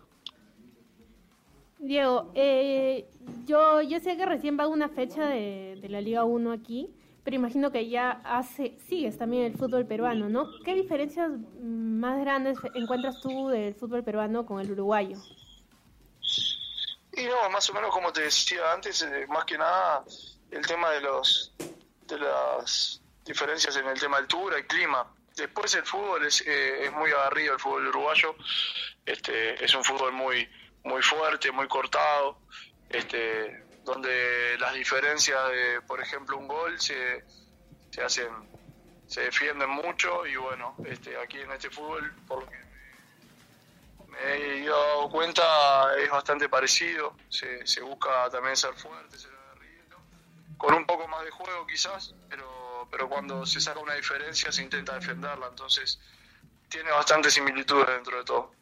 Diego, 1.79 2.33
eh, 2.35 3.07
yo, 3.49 3.81
yo 3.81 3.99
sé 3.99 4.17
que 4.17 4.27
recién 4.27 4.59
va 4.59 4.69
una 4.69 4.89
fecha 4.89 5.27
de, 5.27 5.81
la 5.89 6.01
Liga 6.01 6.25
1 6.25 6.53
aquí, 6.53 6.95
pero 7.25 7.35
imagino 7.35 7.73
que 7.73 7.89
ya 7.89 8.21
hace, 8.25 8.79
sigues 8.89 9.19
también 9.19 9.45
el 9.45 9.57
fútbol 9.57 9.87
peruano, 9.87 10.29
¿no? 10.29 10.47
¿Qué 10.65 10.75
diferencias 10.75 11.31
más 11.61 12.21
grandes 12.21 12.59
encuentras 12.75 13.21
tú 13.21 13.49
del 13.49 13.75
fútbol 13.75 14.05
peruano 14.05 14.45
con 14.47 14.61
el 14.61 14.71
uruguayo? 14.71 15.17
Y 17.13 17.25
no, 17.25 17.51
más 17.51 17.69
o 17.71 17.73
menos 17.73 17.91
como 17.91 18.13
te 18.13 18.21
decía 18.21 18.73
antes, 18.73 19.03
eh, 19.03 19.27
más 19.29 19.45
que 19.45 19.59
nada 19.59 20.05
el 20.51 20.67
tema 20.67 20.91
de 20.91 21.01
los 21.01 21.53
de 22.07 22.19
las 22.19 23.03
diferencias 23.25 23.77
en 23.77 23.87
el 23.87 23.99
tema 23.99 24.19
de 24.19 24.23
altura 24.23 24.59
y 24.59 24.63
clima. 24.63 25.07
Después 25.37 25.75
el 25.75 25.85
fútbol 25.85 26.25
es, 26.25 26.41
eh, 26.47 26.85
es 26.85 26.93
muy 26.93 27.11
agarrido, 27.11 27.55
el 27.55 27.61
fútbol 27.61 27.89
uruguayo, 27.89 28.35
este, 29.05 29.63
es 29.63 29.75
un 29.75 29.85
fútbol 29.85 30.13
muy 30.13 30.49
muy 30.85 31.03
fuerte, 31.03 31.51
muy 31.53 31.69
cortado, 31.69 32.39
este, 32.91 33.65
donde 33.85 34.57
las 34.59 34.75
diferencias 34.75 35.39
de, 35.51 35.81
por 35.83 36.01
ejemplo, 36.01 36.37
un 36.37 36.49
gol 36.49 36.81
se, 36.81 37.25
se 37.91 38.03
hacen, 38.03 38.29
se 39.07 39.23
defienden 39.23 39.71
mucho 39.71 40.27
y 40.27 40.37
bueno, 40.37 40.77
este, 40.85 41.17
aquí 41.17 41.39
en 41.39 41.51
este 41.53 41.71
fútbol, 41.71 42.13
por 42.27 42.45
lo 42.45 42.51
que 42.51 42.59
me 44.09 44.63
he 44.63 44.67
dado 44.67 45.09
cuenta, 45.11 45.97
es 45.99 46.11
bastante 46.11 46.49
parecido, 46.49 47.15
se, 47.29 47.67
se 47.67 47.83
busca 47.83 48.29
también 48.31 48.57
ser 48.57 48.75
fuerte, 48.75 49.19
ser 49.19 49.33
aguerrido, 49.33 49.99
con 50.57 50.75
un 50.75 50.87
poco 50.87 51.07
más 51.09 51.25
de 51.25 51.31
juego 51.31 51.67
quizás, 51.67 52.15
pero, 52.29 52.89
pero 52.91 53.09
cuando 53.09 53.47
se 53.47 53.61
saca 53.61 53.81
una 53.81 53.95
diferencia 53.95 54.51
se 54.51 54.63
intenta 54.63 54.95
defenderla, 54.95 55.49
entonces 55.49 56.01
tiene 56.69 56.91
bastante 56.91 57.31
similitudes 57.31 57.87
dentro 57.87 58.19
de 58.19 58.25
todo. 58.25 58.53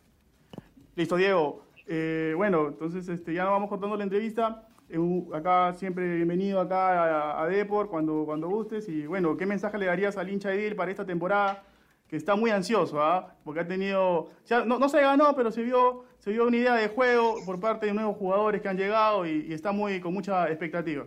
Listo, 0.94 1.16
Diego. 1.16 1.65
Eh, 1.86 2.34
bueno, 2.36 2.68
entonces 2.68 3.08
este, 3.08 3.32
ya 3.34 3.44
nos 3.44 3.52
vamos 3.52 3.68
cortando 3.68 3.96
la 3.96 4.04
entrevista. 4.04 4.66
Eh, 4.88 4.98
acá 5.34 5.72
siempre 5.74 6.16
bienvenido 6.16 6.60
acá 6.60 7.40
a, 7.40 7.46
Depor 7.46 7.88
cuando, 7.88 8.24
cuando 8.24 8.48
gustes. 8.48 8.88
Y 8.88 9.06
bueno, 9.06 9.36
¿qué 9.36 9.46
mensaje 9.46 9.78
le 9.78 9.86
darías 9.86 10.16
al 10.16 10.28
hincha 10.28 10.52
Edil 10.52 10.76
para 10.76 10.90
esta 10.90 11.06
temporada? 11.06 11.64
Que 12.08 12.16
está 12.16 12.36
muy 12.36 12.50
ansioso, 12.50 13.02
¿ah? 13.02 13.34
porque 13.44 13.60
ha 13.60 13.66
tenido, 13.66 14.30
ya, 14.46 14.64
no, 14.64 14.88
se 14.88 15.00
ganó, 15.00 15.34
pero 15.34 15.50
se 15.50 15.62
vio, 15.62 16.04
se 16.20 16.30
vio 16.30 16.46
una 16.46 16.56
idea 16.56 16.74
de 16.74 16.88
juego 16.88 17.44
por 17.44 17.58
parte 17.58 17.86
de 17.86 17.94
nuevos 17.94 18.16
jugadores 18.16 18.62
que 18.62 18.68
han 18.68 18.76
llegado 18.76 19.26
y, 19.26 19.52
está 19.52 19.72
muy 19.72 20.00
con 20.00 20.14
mucha 20.14 20.48
expectativa. 20.48 21.04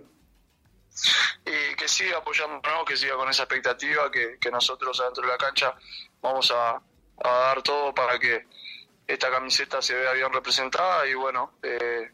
Y 1.45 1.75
que 1.77 1.87
siga 1.87 2.17
apoyando, 2.17 2.59
que 2.85 2.97
siga 2.97 3.15
con 3.15 3.29
esa 3.29 3.43
expectativa, 3.43 4.11
que, 4.11 4.51
nosotros 4.51 4.99
adentro 4.99 5.23
de 5.23 5.29
la 5.29 5.37
cancha 5.37 5.73
vamos 6.21 6.51
a, 6.51 6.71
a 6.75 7.29
dar 7.29 7.61
todo 7.61 7.95
para 7.95 8.19
que 8.19 8.45
esta 9.09 9.31
camiseta 9.31 9.81
se 9.81 9.95
vea 9.95 10.13
bien 10.13 10.31
representada 10.31 11.07
y 11.07 11.15
bueno, 11.15 11.53
eh, 11.63 12.11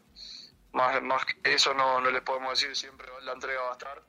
más, 0.72 1.02
más 1.02 1.26
que 1.26 1.52
eso 1.52 1.74
no, 1.74 2.00
no 2.00 2.10
les 2.10 2.22
podemos 2.22 2.58
decir, 2.58 2.74
siempre 2.74 3.06
la 3.22 3.32
entrega 3.32 3.60
va 3.60 3.68
a 3.68 3.72
estar. 3.72 4.02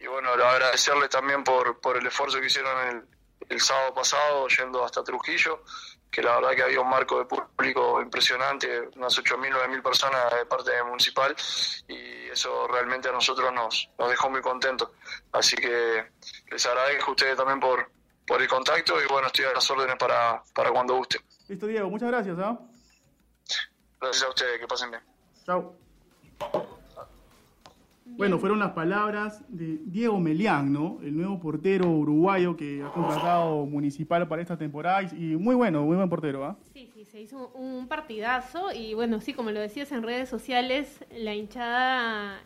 Y 0.00 0.08
bueno, 0.08 0.30
agradecerle 0.30 1.08
también 1.08 1.44
por, 1.44 1.80
por 1.80 1.96
el 1.96 2.04
esfuerzo 2.04 2.40
que 2.40 2.46
hicieron 2.46 2.88
en 2.88 3.08
el 3.48 3.60
sábado 3.60 3.94
pasado 3.94 4.48
yendo 4.48 4.84
hasta 4.84 5.04
Trujillo, 5.04 5.62
que 6.10 6.22
la 6.22 6.34
verdad 6.34 6.56
que 6.56 6.62
había 6.64 6.80
un 6.80 6.90
marco 6.90 7.20
de 7.20 7.24
público 7.24 8.02
impresionante, 8.02 8.80
unas 8.96 9.16
8.000, 9.16 9.52
9.000 9.52 9.82
personas 9.82 10.34
de 10.34 10.44
parte 10.46 10.82
municipal 10.82 11.36
y 11.86 12.28
eso 12.30 12.66
realmente 12.66 13.08
a 13.08 13.12
nosotros 13.12 13.52
nos, 13.52 13.90
nos 13.96 14.10
dejó 14.10 14.28
muy 14.28 14.40
contentos. 14.40 14.90
Así 15.30 15.54
que 15.54 16.10
les 16.50 16.66
agradezco 16.66 17.10
a 17.10 17.12
ustedes 17.12 17.36
también 17.36 17.60
por, 17.60 17.92
por 18.26 18.42
el 18.42 18.48
contacto 18.48 19.00
y 19.00 19.06
bueno, 19.06 19.28
estoy 19.28 19.44
a 19.44 19.52
las 19.52 19.70
órdenes 19.70 19.96
para, 19.96 20.42
para 20.52 20.72
cuando 20.72 20.94
guste. 20.94 21.20
Listo, 21.48 21.66
Diego, 21.66 21.90
muchas 21.90 22.08
gracias. 22.08 22.38
¿ah? 22.38 22.58
Gracias 24.00 24.24
a 24.24 24.28
ustedes, 24.28 24.60
que 24.60 24.66
pasen 24.66 24.90
bien. 24.90 25.02
Chao. 25.44 25.74
Bueno, 28.06 28.38
fueron 28.38 28.58
las 28.58 28.72
palabras 28.72 29.42
de 29.48 29.78
Diego 29.86 30.20
Melián, 30.20 30.72
¿no? 30.72 30.98
El 31.02 31.16
nuevo 31.16 31.40
portero 31.40 31.88
uruguayo 31.88 32.56
que 32.56 32.82
ha 32.82 32.92
contratado 32.92 33.64
Municipal 33.66 34.28
para 34.28 34.42
esta 34.42 34.58
temporada 34.58 35.02
y 35.02 35.36
muy 35.36 35.54
bueno, 35.54 35.82
muy 35.84 35.96
buen 35.96 36.08
portero, 36.08 36.44
¿ah? 36.44 36.56
Sí, 36.74 36.90
sí, 36.94 37.04
se 37.06 37.20
hizo 37.20 37.48
un 37.54 37.88
partidazo 37.88 38.72
y 38.72 38.94
bueno, 38.94 39.20
sí, 39.20 39.32
como 39.32 39.50
lo 39.50 39.60
decías 39.60 39.90
en 39.90 40.02
redes 40.02 40.28
sociales, 40.28 41.04
la 41.10 41.34
hinchada 41.34 42.40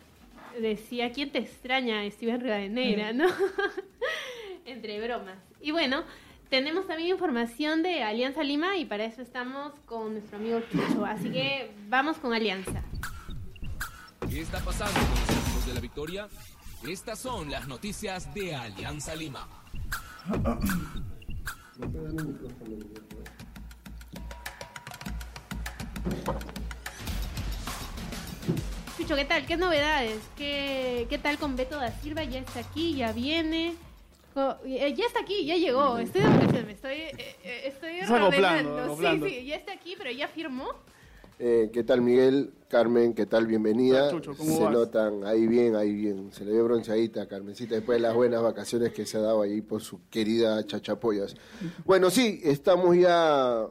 decía, 0.59 1.11
¿quién 1.11 1.31
te 1.31 1.39
extraña, 1.39 2.09
Steven 2.09 2.39
Rivadeneira, 2.39 3.13
no? 3.13 3.27
Entre 4.65 4.99
bromas. 5.01 5.37
Y 5.61 5.71
bueno, 5.71 6.03
tenemos 6.49 6.87
también 6.87 7.09
información 7.09 7.83
de 7.83 8.03
Alianza 8.03 8.43
Lima 8.43 8.77
y 8.77 8.85
para 8.85 9.05
eso 9.05 9.21
estamos 9.21 9.73
con 9.85 10.13
nuestro 10.13 10.37
amigo 10.37 10.59
Chucho, 10.71 11.05
así 11.05 11.31
que 11.31 11.71
vamos 11.87 12.17
con 12.17 12.33
Alianza. 12.33 12.81
¿Qué 14.27 14.41
está 14.41 14.59
pasando 14.59 14.93
con 14.99 15.09
los 15.09 15.29
equipos 15.29 15.67
de 15.67 15.73
la 15.73 15.79
victoria? 15.79 16.27
Estas 16.87 17.19
son 17.19 17.51
las 17.51 17.67
noticias 17.67 18.33
de 18.33 18.55
Alianza 18.55 19.15
Lima. 19.15 19.47
Chucho, 28.97 29.15
¿qué 29.15 29.25
tal? 29.25 29.45
¿Qué 29.45 29.55
novedades? 29.55 30.19
¿Qué, 30.35 31.05
¿Qué 31.09 31.17
tal 31.19 31.37
con 31.37 31.55
Beto 31.55 31.77
da 31.77 31.91
Silva? 31.91 32.23
Ya 32.23 32.39
está 32.39 32.61
aquí, 32.61 32.95
ya 32.95 33.11
viene. 33.11 33.75
Eh, 34.35 34.93
ya 34.95 35.05
está 35.05 35.21
aquí, 35.21 35.45
ya 35.45 35.55
llegó. 35.55 35.97
Estoy, 35.97 36.21
estoy, 36.69 36.93
eh, 36.93 37.35
eh, 37.43 37.61
estoy 37.65 37.99
Sí, 38.01 39.29
sí, 39.29 39.45
ya 39.45 39.55
está 39.55 39.73
aquí, 39.73 39.95
pero 39.97 40.11
ya 40.11 40.27
firmó. 40.27 40.67
Eh, 41.41 41.69
¿Qué 41.71 41.85
tal 41.85 42.01
Miguel? 42.01 42.51
Carmen, 42.67 43.13
¿qué 43.13 43.25
tal? 43.25 43.47
Bienvenida. 43.47 44.09
Se 44.09 44.69
notan 44.69 45.23
ahí 45.25 45.47
bien, 45.47 45.75
ahí 45.75 45.93
bien. 45.93 46.33
Se 46.33 46.43
le 46.43 46.51
ve 46.51 46.61
bronceadita 46.61 47.27
Carmencita 47.27 47.75
después 47.75 47.97
de 47.97 48.01
las 48.01 48.13
buenas 48.13 48.43
vacaciones 48.43 48.91
que 48.91 49.05
se 49.05 49.17
ha 49.17 49.21
dado 49.21 49.41
ahí 49.41 49.61
por 49.61 49.81
su 49.81 50.01
querida 50.09 50.61
Chachapoyas. 50.65 51.35
Bueno, 51.85 52.09
sí, 52.09 52.41
estamos 52.43 52.97
ya 52.97 53.67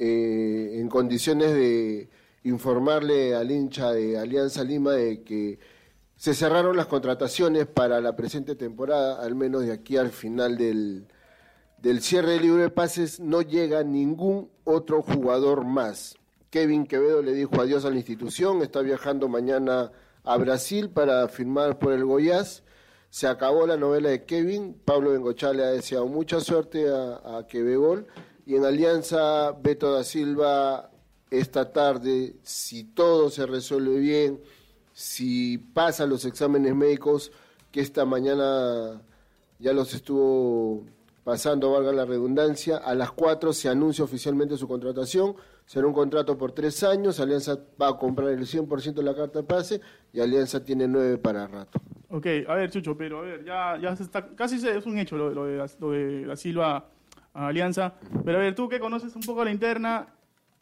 eh, 0.00 0.78
en 0.80 0.88
condiciones 0.88 1.54
de 1.54 2.08
informarle 2.42 3.36
al 3.36 3.52
hincha 3.52 3.92
de 3.92 4.18
Alianza 4.18 4.64
Lima 4.64 4.92
de 4.92 5.22
que 5.22 5.60
se 6.18 6.34
cerraron 6.34 6.76
las 6.76 6.86
contrataciones 6.86 7.66
para 7.66 8.00
la 8.00 8.16
presente 8.16 8.56
temporada, 8.56 9.22
al 9.22 9.36
menos 9.36 9.62
de 9.62 9.72
aquí 9.72 9.96
al 9.96 10.10
final 10.10 10.58
del, 10.58 11.06
del 11.78 12.02
cierre 12.02 12.40
libre 12.40 12.62
de 12.62 12.70
pases, 12.70 13.20
no 13.20 13.40
llega 13.40 13.84
ningún 13.84 14.50
otro 14.64 15.00
jugador 15.00 15.64
más. 15.64 16.16
Kevin 16.50 16.88
Quevedo 16.88 17.22
le 17.22 17.34
dijo 17.34 17.60
adiós 17.60 17.84
a 17.84 17.90
la 17.90 17.96
institución, 17.96 18.62
está 18.62 18.80
viajando 18.82 19.28
mañana 19.28 19.92
a 20.24 20.36
Brasil 20.38 20.90
para 20.90 21.28
firmar 21.28 21.78
por 21.78 21.92
el 21.92 22.04
Goiás. 22.04 22.64
Se 23.10 23.28
acabó 23.28 23.68
la 23.68 23.76
novela 23.76 24.08
de 24.08 24.24
Kevin, 24.24 24.74
Pablo 24.84 25.12
Bengochá 25.12 25.52
le 25.52 25.62
ha 25.62 25.70
deseado 25.70 26.08
mucha 26.08 26.40
suerte 26.40 26.90
a, 26.90 27.38
a 27.38 27.46
Quevedo 27.46 28.06
y 28.44 28.56
en 28.56 28.64
Alianza 28.64 29.52
Beto 29.52 29.92
da 29.92 30.02
Silva 30.02 30.90
esta 31.30 31.72
tarde, 31.72 32.34
si 32.42 32.82
todo 32.82 33.30
se 33.30 33.46
resuelve 33.46 33.98
bien, 33.98 34.40
si 34.98 35.58
pasa 35.58 36.06
los 36.06 36.24
exámenes 36.24 36.74
médicos, 36.74 37.30
que 37.70 37.80
esta 37.80 38.04
mañana 38.04 39.00
ya 39.60 39.72
los 39.72 39.94
estuvo 39.94 40.86
pasando, 41.22 41.70
valga 41.70 41.92
la 41.92 42.04
redundancia, 42.04 42.78
a 42.78 42.94
las 42.94 43.12
4 43.12 43.52
se 43.52 43.68
anuncia 43.68 44.02
oficialmente 44.02 44.56
su 44.56 44.66
contratación 44.66 45.36
Será 45.68 45.86
un 45.86 45.92
contrato 45.92 46.38
por 46.38 46.52
tres 46.52 46.82
años, 46.82 47.20
Alianza 47.20 47.58
va 47.80 47.88
a 47.88 47.98
comprar 47.98 48.30
el 48.30 48.46
100% 48.46 48.94
de 48.94 49.02
la 49.02 49.14
carta 49.14 49.40
de 49.40 49.44
pase 49.44 49.82
y 50.14 50.18
Alianza 50.18 50.64
tiene 50.64 50.88
nueve 50.88 51.18
para 51.18 51.46
rato. 51.46 51.78
Ok, 52.08 52.26
a 52.48 52.54
ver, 52.54 52.70
Chucho, 52.70 52.96
pero 52.96 53.18
a 53.18 53.22
ver, 53.22 53.44
ya, 53.44 53.76
ya 53.76 53.94
se 53.94 54.02
está, 54.02 54.28
casi 54.34 54.66
es 54.66 54.86
un 54.86 54.98
hecho 54.98 55.18
lo, 55.18 55.28
de, 55.28 55.68
lo 55.78 55.90
de 55.90 56.24
la 56.24 56.36
Silva 56.36 56.88
a 57.34 57.48
Alianza. 57.48 57.92
Pero 58.24 58.38
a 58.38 58.40
ver, 58.40 58.54
tú 58.54 58.66
que 58.66 58.80
conoces 58.80 59.14
un 59.14 59.20
poco 59.20 59.44
la 59.44 59.50
interna, 59.50 60.08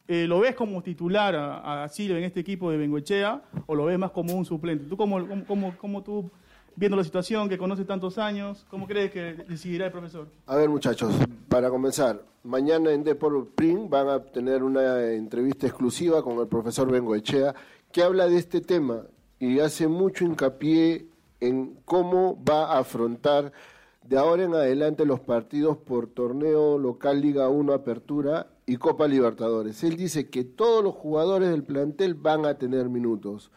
eh, 0.08 0.26
¿lo 0.26 0.40
ves 0.40 0.54
como 0.54 0.82
titular 0.82 1.34
a, 1.34 1.84
a 1.84 1.90
en 1.96 2.24
este 2.24 2.40
equipo 2.40 2.70
de 2.70 2.76
Bengoechea 2.76 3.42
o 3.66 3.74
lo 3.74 3.86
ves 3.86 3.98
más 3.98 4.10
como 4.10 4.34
un 4.34 4.44
suplente? 4.44 4.84
¿Tú 4.84 4.96
cómo, 4.96 5.26
cómo, 5.46 5.76
cómo 5.76 6.02
tú 6.02 6.30
viendo 6.76 6.96
la 6.96 7.04
situación 7.04 7.48
que 7.48 7.58
conoce 7.58 7.84
tantos 7.84 8.18
años, 8.18 8.66
¿cómo 8.70 8.86
crees 8.86 9.10
que 9.10 9.34
decidirá 9.48 9.86
el 9.86 9.92
profesor? 9.92 10.28
A 10.46 10.56
ver, 10.56 10.68
muchachos, 10.68 11.14
para 11.48 11.70
comenzar, 11.70 12.22
mañana 12.44 12.92
en 12.92 13.02
Deport 13.02 13.54
Print 13.54 13.88
van 13.88 14.08
a 14.08 14.22
tener 14.22 14.62
una 14.62 15.10
entrevista 15.12 15.66
exclusiva 15.66 16.22
con 16.22 16.38
el 16.38 16.46
profesor 16.46 16.90
Bengoechea 16.90 17.54
que 17.90 18.02
habla 18.02 18.26
de 18.26 18.36
este 18.36 18.60
tema 18.60 19.02
y 19.40 19.58
hace 19.60 19.88
mucho 19.88 20.24
hincapié 20.24 21.06
en 21.40 21.78
cómo 21.84 22.42
va 22.44 22.74
a 22.74 22.78
afrontar 22.78 23.52
de 24.02 24.18
ahora 24.18 24.44
en 24.44 24.54
adelante 24.54 25.04
los 25.04 25.20
partidos 25.20 25.78
por 25.78 26.06
torneo 26.06 26.78
local 26.78 27.20
Liga 27.20 27.48
1 27.48 27.72
Apertura 27.72 28.48
y 28.66 28.76
Copa 28.76 29.06
Libertadores. 29.06 29.82
Él 29.84 29.96
dice 29.96 30.28
que 30.28 30.44
todos 30.44 30.82
los 30.82 30.94
jugadores 30.94 31.50
del 31.50 31.62
plantel 31.62 32.14
van 32.14 32.44
a 32.44 32.58
tener 32.58 32.88
minutos. 32.88 33.52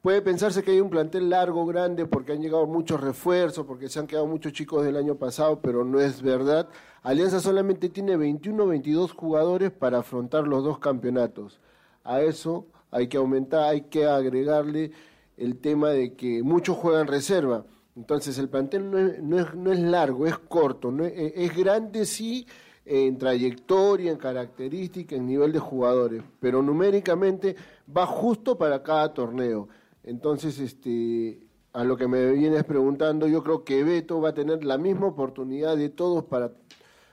Puede 0.00 0.22
pensarse 0.22 0.62
que 0.62 0.70
hay 0.70 0.80
un 0.80 0.90
plantel 0.90 1.30
largo, 1.30 1.66
grande, 1.66 2.06
porque 2.06 2.32
han 2.32 2.40
llegado 2.40 2.66
muchos 2.66 3.00
refuerzos, 3.00 3.66
porque 3.66 3.88
se 3.88 3.98
han 3.98 4.06
quedado 4.06 4.26
muchos 4.26 4.52
chicos 4.52 4.84
del 4.84 4.96
año 4.96 5.16
pasado, 5.16 5.60
pero 5.60 5.84
no 5.84 5.98
es 5.98 6.22
verdad. 6.22 6.68
Alianza 7.02 7.40
solamente 7.40 7.88
tiene 7.88 8.16
21 8.16 8.64
o 8.64 8.66
22 8.68 9.12
jugadores 9.12 9.72
para 9.72 9.98
afrontar 9.98 10.46
los 10.46 10.62
dos 10.62 10.78
campeonatos. 10.78 11.58
A 12.04 12.20
eso 12.20 12.66
hay 12.90 13.08
que 13.08 13.16
aumentar, 13.16 13.64
hay 13.64 13.82
que 13.82 14.06
agregarle 14.06 14.92
el 15.36 15.58
tema 15.58 15.88
de 15.88 16.14
que 16.14 16.42
muchos 16.42 16.76
juegan 16.76 17.06
reserva. 17.08 17.64
Entonces 17.96 18.38
el 18.38 18.48
plantel 18.48 18.90
no 18.90 19.72
es, 19.72 19.80
largo, 19.80 20.26
es 20.26 20.36
corto, 20.36 20.92
no 20.92 21.04
es 21.04 21.56
grande 21.56 22.04
sí 22.04 22.46
en 22.84 23.16
trayectoria, 23.18 24.12
en 24.12 24.18
característica, 24.18 25.16
en 25.16 25.26
nivel 25.26 25.52
de 25.52 25.58
jugadores, 25.58 26.22
pero 26.40 26.62
numéricamente 26.62 27.56
va 27.94 28.06
justo 28.06 28.58
para 28.58 28.82
cada 28.82 29.14
torneo. 29.14 29.68
Entonces, 30.02 30.58
este, 30.58 31.40
a 31.72 31.82
lo 31.84 31.96
que 31.96 32.06
me 32.06 32.32
vienes 32.32 32.64
preguntando, 32.64 33.26
yo 33.26 33.42
creo 33.42 33.64
que 33.64 33.82
Beto 33.82 34.20
va 34.20 34.30
a 34.30 34.34
tener 34.34 34.64
la 34.64 34.78
misma 34.78 35.06
oportunidad 35.06 35.76
de 35.76 35.88
todos 35.88 36.24
para 36.24 36.52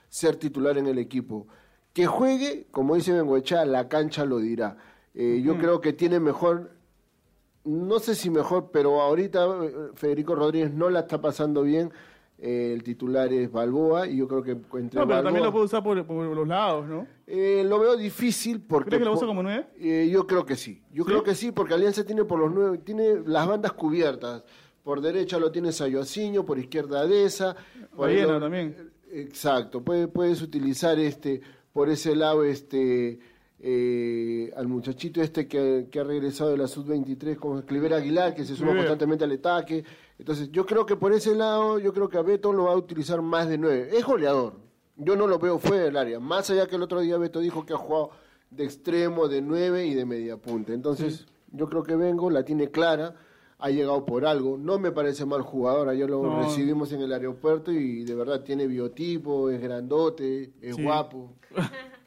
ser 0.08 0.36
titular 0.36 0.76
en 0.76 0.86
el 0.86 0.98
equipo. 0.98 1.46
Que 1.92 2.06
juegue, 2.06 2.66
como 2.70 2.94
dice 2.94 3.12
Bengoechea, 3.12 3.64
la 3.64 3.88
cancha 3.88 4.24
lo 4.24 4.38
dirá. 4.38 4.76
Eh, 5.14 5.42
yo 5.44 5.58
creo 5.58 5.80
que 5.80 5.92
tiene 5.92 6.20
mejor, 6.20 6.70
no 7.64 7.98
sé 7.98 8.14
si 8.14 8.30
mejor, 8.30 8.70
pero 8.72 9.00
ahorita 9.00 9.44
eh, 9.64 9.72
Federico 9.94 10.34
Rodríguez 10.34 10.72
no 10.72 10.90
la 10.90 11.00
está 11.00 11.20
pasando 11.20 11.62
bien 11.62 11.90
eh, 12.44 12.72
el 12.74 12.82
titular 12.82 13.32
es 13.32 13.52
Balboa 13.52 14.08
y 14.08 14.16
yo 14.16 14.26
creo 14.26 14.42
que 14.42 14.50
entre 14.50 14.98
No, 14.98 15.06
pero 15.06 15.22
también 15.22 15.44
lo 15.44 15.52
puede 15.52 15.66
usar 15.66 15.80
por, 15.80 15.96
los 15.96 16.48
lados, 16.48 16.88
¿no? 16.88 17.06
Eh, 17.24 17.62
lo 17.64 17.78
veo 17.78 17.96
difícil 17.96 18.60
porque... 18.60 18.90
¿Crees 18.90 19.02
que 19.02 19.04
lo 19.04 19.14
usa 19.14 19.28
como 19.28 19.44
nueve? 19.44 19.66
Eh, 19.78 20.10
yo 20.12 20.26
creo 20.26 20.44
que 20.44 20.56
sí. 20.56 20.82
Yo 20.90 21.04
creo 21.04 21.22
que 21.22 21.36
sí 21.36 21.52
porque 21.52 21.74
Alianza 21.74 22.04
tiene 22.04 22.24
por 22.24 22.40
los 22.40 22.52
nueve, 22.52 22.78
tiene 22.78 23.20
las 23.24 23.46
bandas 23.46 23.74
cubiertas. 23.74 24.42
Por 24.82 25.00
derecha 25.00 25.38
lo 25.38 25.52
tiene 25.52 25.70
Sayoaciño, 25.70 26.44
por 26.44 26.58
izquierda 26.58 27.06
Deza. 27.06 27.54
Por 27.94 28.10
también. 28.40 28.90
Exacto. 29.12 29.80
puedes 29.80 30.42
utilizar 30.42 30.98
este 30.98 31.42
por 31.72 31.90
ese 31.90 32.16
lado 32.16 32.42
este 32.42 33.20
al 34.56 34.68
muchachito 34.68 35.20
este 35.20 35.48
que, 35.48 35.88
ha 35.98 36.04
regresado 36.04 36.50
de 36.50 36.56
la 36.56 36.66
sub-23 36.66 37.36
como 37.36 37.62
Cliver 37.62 37.94
Aguilar, 37.94 38.34
que 38.34 38.44
se 38.44 38.54
suma 38.54 38.74
constantemente 38.74 39.24
al 39.24 39.32
ataque. 39.32 39.84
Entonces, 40.18 40.50
yo 40.50 40.66
creo 40.66 40.86
que 40.86 40.96
por 40.96 41.12
ese 41.12 41.34
lado, 41.34 41.78
yo 41.78 41.92
creo 41.92 42.08
que 42.08 42.18
a 42.18 42.22
Beto 42.22 42.52
lo 42.52 42.64
va 42.64 42.72
a 42.72 42.76
utilizar 42.76 43.22
más 43.22 43.48
de 43.48 43.58
nueve. 43.58 43.90
Es 43.92 44.04
goleador. 44.04 44.54
Yo 44.96 45.16
no 45.16 45.26
lo 45.26 45.38
veo 45.38 45.58
fuera 45.58 45.84
del 45.84 45.96
área. 45.96 46.20
Más 46.20 46.50
allá 46.50 46.66
que 46.66 46.76
el 46.76 46.82
otro 46.82 47.00
día 47.00 47.18
Beto 47.18 47.40
dijo 47.40 47.64
que 47.64 47.72
ha 47.72 47.78
jugado 47.78 48.10
de 48.50 48.64
extremo, 48.64 49.28
de 49.28 49.40
nueve 49.40 49.86
y 49.86 49.94
de 49.94 50.04
media 50.04 50.36
punta. 50.36 50.72
Entonces, 50.72 51.26
yo 51.50 51.68
creo 51.68 51.82
que 51.82 51.96
Vengo 51.96 52.30
la 52.30 52.44
tiene 52.44 52.70
clara. 52.70 53.16
Ha 53.58 53.70
llegado 53.70 54.04
por 54.04 54.26
algo. 54.26 54.58
No 54.58 54.78
me 54.78 54.90
parece 54.90 55.24
mal 55.24 55.42
jugador. 55.42 55.88
Ayer 55.88 56.10
lo 56.10 56.42
recibimos 56.42 56.92
en 56.92 57.00
el 57.00 57.12
aeropuerto 57.12 57.70
y 57.70 58.04
de 58.04 58.14
verdad 58.14 58.42
tiene 58.42 58.66
biotipo, 58.66 59.50
es 59.50 59.60
grandote, 59.60 60.52
es 60.60 60.76
guapo. 60.76 61.34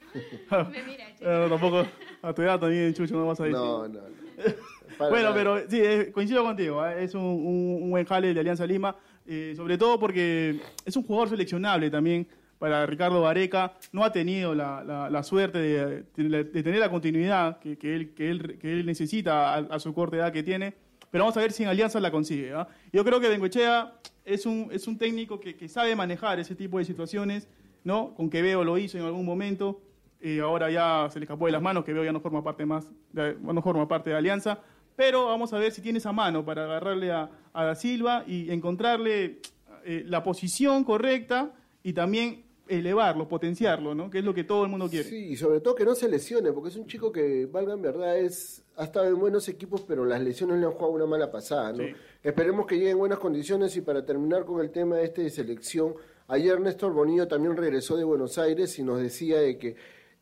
me 0.52 0.84
mira, 0.84 1.10
eh, 1.20 1.48
tampoco 1.50 1.84
a 2.27 2.34
tu 2.34 2.41
edad 2.41 2.60
también, 2.60 2.94
Chucho, 2.94 3.15
no 3.15 3.27
vas 3.27 3.39
a 3.39 3.44
decir. 3.44 3.58
No, 3.58 3.88
no. 3.88 4.00
bueno, 5.10 5.32
pero 5.34 5.60
sí, 5.70 5.82
coincido 6.12 6.44
contigo, 6.44 6.86
¿eh? 6.86 7.03
es 7.03 7.13
un, 7.15 7.22
un, 7.24 7.89
buen 7.89 8.05
jale 8.05 8.34
de 8.34 8.39
Alianza 8.39 8.65
Lima. 8.65 8.96
eh, 9.27 9.53
sobre 9.55 9.77
todo 9.77 10.00
porque 10.00 10.60
es 10.86 10.96
un 10.96 11.03
jugador 11.03 11.29
seleccionable 11.29 11.89
también 11.89 12.27
para 12.60 12.86
Ricardo 12.86 13.22
Vareca. 13.22 13.74
No 13.91 14.03
ha 14.03 14.12
tenido 14.12 14.53
la, 14.55 14.84
la- 14.84 15.10
la 15.10 15.24
suerte 15.24 15.60
de, 15.60 16.03
de- 16.15 16.44
de 16.44 16.63
tener 16.63 16.79
la 16.79 16.89
continuidad 16.89 17.60
que, 17.60 17.77
que 17.77 17.96
él, 17.96 18.13
que, 18.13 18.29
él, 18.29 18.58
que 18.60 18.72
él 18.74 18.86
necesita 18.86 19.53
a, 19.53 19.58
a 19.58 19.79
su 19.79 19.94
corta 19.94 20.17
edad 20.17 20.32
que 20.34 20.44
tiene. 20.44 20.74
Pero 21.12 21.24
vamos 21.24 21.38
a 21.38 21.41
ver 21.41 21.51
si 21.51 21.63
en 21.63 21.70
Alianza 21.70 22.00
la 22.00 22.12
consigue. 22.12 22.53
¿ah? 22.53 22.67
Yo 22.91 23.03
creo 23.05 23.20
que 23.20 23.29
Bengoechea 23.29 23.94
es 24.25 24.46
un, 24.46 24.70
es 24.72 24.88
un 24.88 24.98
técnico 24.98 25.39
que, 25.39 25.55
que 25.55 25.67
sabe 25.70 25.96
manejar 25.96 26.39
ese 26.39 26.55
tipo 26.55 26.77
de 26.77 26.86
situaciones, 26.86 27.48
¿no? 27.84 28.13
Con 28.15 28.29
Quevedo 28.29 28.63
lo 28.63 28.77
hizo 28.77 28.98
en 28.98 29.05
algún 29.05 29.25
momento. 29.25 29.82
Eh, 30.22 30.40
ahora 30.40 30.70
ya 30.72 31.08
se 31.12 31.20
le 31.20 31.26
escapó 31.26 31.46
de 31.46 31.52
las 31.52 31.62
manos, 31.62 31.84
Quevedo 31.86 32.04
ya 32.04 32.12
no 32.12 32.20
forma 32.22 32.44
parte 32.44 32.66
más, 32.66 32.92
de- 33.12 33.36
no 33.42 33.62
forma 33.62 33.88
parte 33.88 34.10
de 34.10 34.16
Alianza. 34.16 34.60
Pero 34.96 35.26
vamos 35.26 35.52
a 35.54 35.60
ver 35.60 35.72
si 35.74 35.82
tiene 35.82 36.00
esa 36.00 36.14
mano 36.14 36.46
para 36.46 36.64
agarrarle 36.64 37.12
a, 37.12 37.30
a 37.54 37.64
Da 37.66 37.76
Silva 37.76 38.24
y 38.26 38.50
encontrarle 38.52 39.42
eh, 39.84 40.04
la 40.06 40.24
posición 40.24 40.84
correcta 40.86 41.54
y 41.84 41.92
también 41.94 42.46
elevarlo, 42.68 43.28
potenciarlo, 43.28 43.94
¿no? 43.94 44.10
Que 44.10 44.20
es 44.20 44.24
lo 44.26 44.34
que 44.34 44.44
todo 44.44 44.64
el 44.64 44.70
mundo 44.72 44.90
quiere. 44.90 45.08
Sí, 45.08 45.18
y 45.18 45.36
sobre 45.36 45.60
todo 45.60 45.76
que 45.76 45.86
no 45.86 45.94
se 45.94 46.10
lesione, 46.10 46.52
porque 46.52 46.70
es 46.70 46.76
un 46.78 46.88
chico 46.88 47.12
que, 47.12 47.46
valga 47.46 47.74
en 47.74 47.82
verdad, 47.82 48.18
es, 48.18 48.64
ha 48.78 48.86
estado 48.86 49.06
en 49.08 49.20
buenos 49.20 49.48
equipos, 49.50 49.82
pero 49.88 50.04
las 50.06 50.20
lesiones 50.22 50.58
le 50.60 50.66
han 50.66 50.72
jugado 50.72 50.94
una 50.94 51.06
mala 51.06 51.30
pasada, 51.32 51.74
¿no? 51.74 51.84
Sí. 51.84 51.92
Esperemos 52.24 52.66
que 52.66 52.78
llegue 52.80 52.90
en 52.92 52.98
buenas 52.98 53.20
condiciones 53.20 53.76
y 53.78 53.82
para 53.82 54.04
terminar 54.04 54.46
con 54.46 54.62
el 54.62 54.72
tema 54.72 55.00
este 55.02 55.22
de 55.24 55.30
selección, 55.30 55.94
ayer 56.28 56.60
Néstor 56.60 56.92
Bonillo 56.94 57.28
también 57.28 57.56
regresó 57.56 57.98
de 57.98 58.04
Buenos 58.04 58.40
Aires 58.40 58.80
y 58.80 58.84
nos 58.84 59.00
decía 59.00 59.40
de 59.42 59.60
que 59.60 59.76